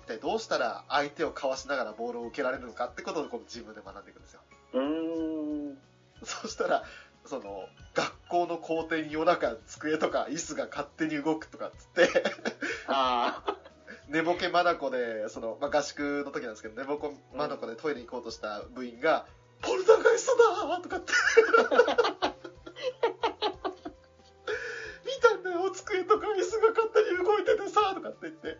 [0.08, 4.40] 体どうしたら相手をかわしながらボールを受けられるのかってことをこの自分で学んでいくんですよ。
[4.72, 5.78] うーん。
[6.24, 6.82] そしたら、
[7.24, 12.08] その、学校の校庭に夜中机とか椅子が勝手に動くとかっつって、
[12.88, 13.42] あ
[14.08, 19.26] 寝ぼけまなこで、その、まあ、合宿の時なんですけど、寝ぼけまなこでトイレに行こうとした部員が、
[19.60, 21.12] ポルターガイストだーとかって。
[25.04, 28.58] 見たんだよ、机とか椅子が勝手に動いててさとかって言って。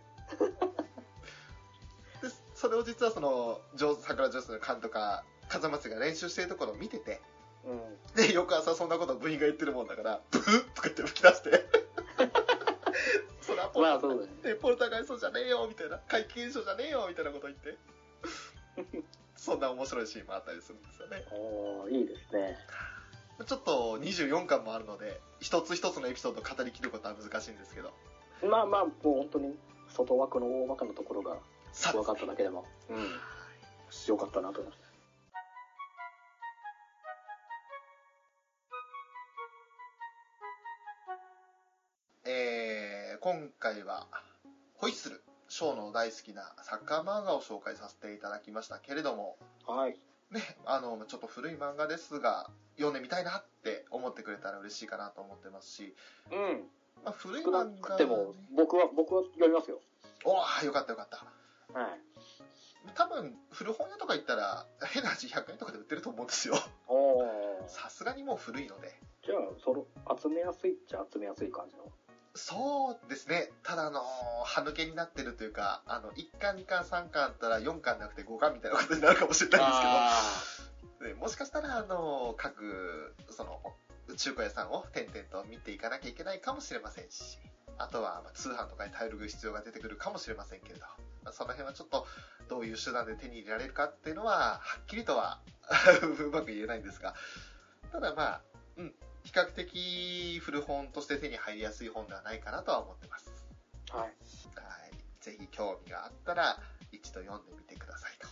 [2.58, 3.60] で、それを実はその、
[4.00, 7.70] 桜上手の監督が、風松が練習してるところを見てて、ー。
[7.70, 8.26] うん。
[8.28, 11.64] で、翌朝そんなことを部員が言ってるもんだから、ブーとか言って吹き出して。
[13.40, 14.32] それはポルまあ、そうだね。
[14.42, 17.78] でポルターガイストじゃねえよみたいな怪奇現象じゃねえよみたいなこと言って
[19.36, 22.58] そんな面白いシーンもあったりするんですよねおー、いいですね。
[23.46, 27.92] ちょっと24巻もあるので一つ一つのエピソードを語りきることは難しいんですけど
[28.42, 29.56] まあまあ、もう本当に、
[29.88, 31.38] 外枠の大まかなところが
[31.72, 32.96] さ分かっただけでも、うん。
[34.06, 34.88] よかったなと思います。
[42.24, 44.06] えー、今回は
[44.74, 49.96] ホイッスルショーの大好きなサッカー漫画を紹介させていただきましたけれどもはい。
[50.30, 55.94] ね、あの、ちょっと古い漫画ですが、読んでみたいなって思ってくれたら嬉しいかなと思ってますし、
[56.30, 56.64] うん。
[57.02, 59.80] まあ、古い漫画くても、僕は、僕は読みますよ。
[60.24, 61.24] おー、よかったよかった。
[61.74, 62.00] はい。
[62.94, 66.54] 多分、古本屋とか行ったら、変な話100円とかで売ってると思うんですよ。
[67.66, 68.98] さすがにもう古いので。
[69.24, 71.84] じゃあ、その、集めやすいっちゃ集めやすい感じの？
[72.34, 73.50] そうですね。
[73.62, 74.02] ただ、あのー、
[74.44, 83.60] 歯抜けになってるというか、あの、1巻、2巻、3巻あったら4巻なくて5巻みたいなことになるかもしれないんですけど、ね、もしかしたら、あのー、各、その、
[84.16, 87.38] 中古屋さんを点々と見ていかなきゃいけないかもしれませんし、
[87.76, 90.96] あとは、まあ通販とかに頼る必要が出てくるかもしれませんけれど、まあ
[91.32, 92.06] その辺はちょっと、
[92.48, 95.40] どういう手段で手に入れられるかっていうのは、はっきりとは
[96.20, 97.14] うまく言えないんですが、
[97.92, 98.42] ただまあ、
[98.76, 103.30] うん、比較的古本として手に入りやすい本ではないかなとは思ってます。
[103.90, 104.00] はい。
[104.00, 104.12] はい。
[105.20, 106.58] ぜひ興味があったら、
[106.92, 108.28] 一度読んでみてくださいと。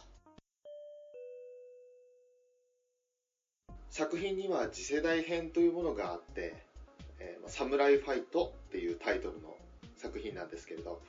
[3.90, 6.54] 作品には次世代編というものがあって、
[7.18, 9.56] えーまあサムライファイトっていうタイトルの
[9.96, 11.00] 作品なんですけれど、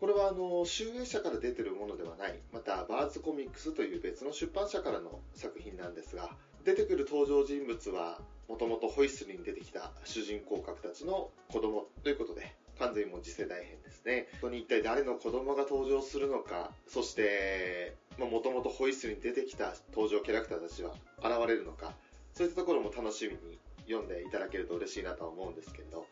[0.00, 6.30] これはあの、集英社から出てるものではない、またバーズコミックスという別の出版社からの作品なんですが、
[6.64, 14.28] 出てくる登場人物は、もともとホイッスルに出てきた主人公格たちの子供ということで、完全にもう次世代編ですね。
[14.40, 21.94] 本当に一体誰の子供が登場するのか、そして、もともとホイッスルに出てきた登場キャラクターたちは現れるのか、
[22.32, 26.06] そういったところも楽しみに読んでいただけると嬉しいなとは思うんですけど、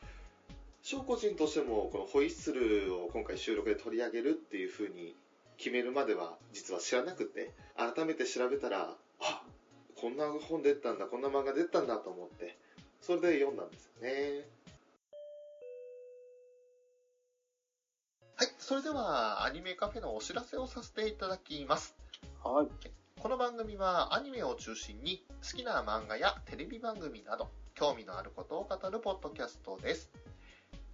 [0.91, 5.15] 翔個人としてもこのホイッスルを今回収録で取り上げるっていう風に
[5.59, 9.43] 決めるまでは実は知らなくて、改めて調べたら、あ、
[10.01, 12.57] こんな本出たんだ、こんな漫画出たんだと思って、
[13.03, 14.49] それで読んだんですよね。
[18.37, 21.95] はい、それではアニメカフェのお知らせをさせていただきます。
[22.43, 22.67] はい。
[23.21, 30.09] この番組はアニメを中心に好きな漫画やテレビ番組など興味のあることを語るポッドキャストです。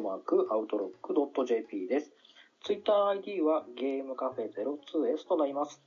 [0.00, 2.12] マークアウトロック .jp です。
[2.64, 5.80] ツイッター ID はゲームカフェ 02S となります。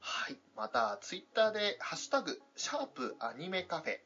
[0.00, 0.36] はい。
[0.56, 3.98] また、ツイッターで、ハッシュタグ、シャープアニメカフェ、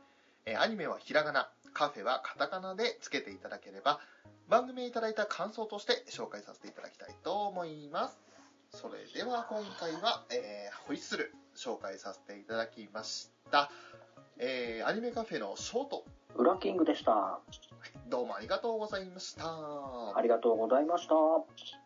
[0.47, 4.01] えアニメはひらがな、カフェはカタカナでつけていただければ、
[4.49, 8.18] 番組いただいた感想として紹介させていただきたいと思います。
[8.70, 13.70] それでは今回は、えー、ホイッスル紹介させていただきました。
[14.39, 16.05] えー、アニメカフェのショート。
[16.37, 17.41] ウラキングでした。
[18.09, 19.45] どうもありがとうございました。
[19.45, 21.82] ありがとうございました。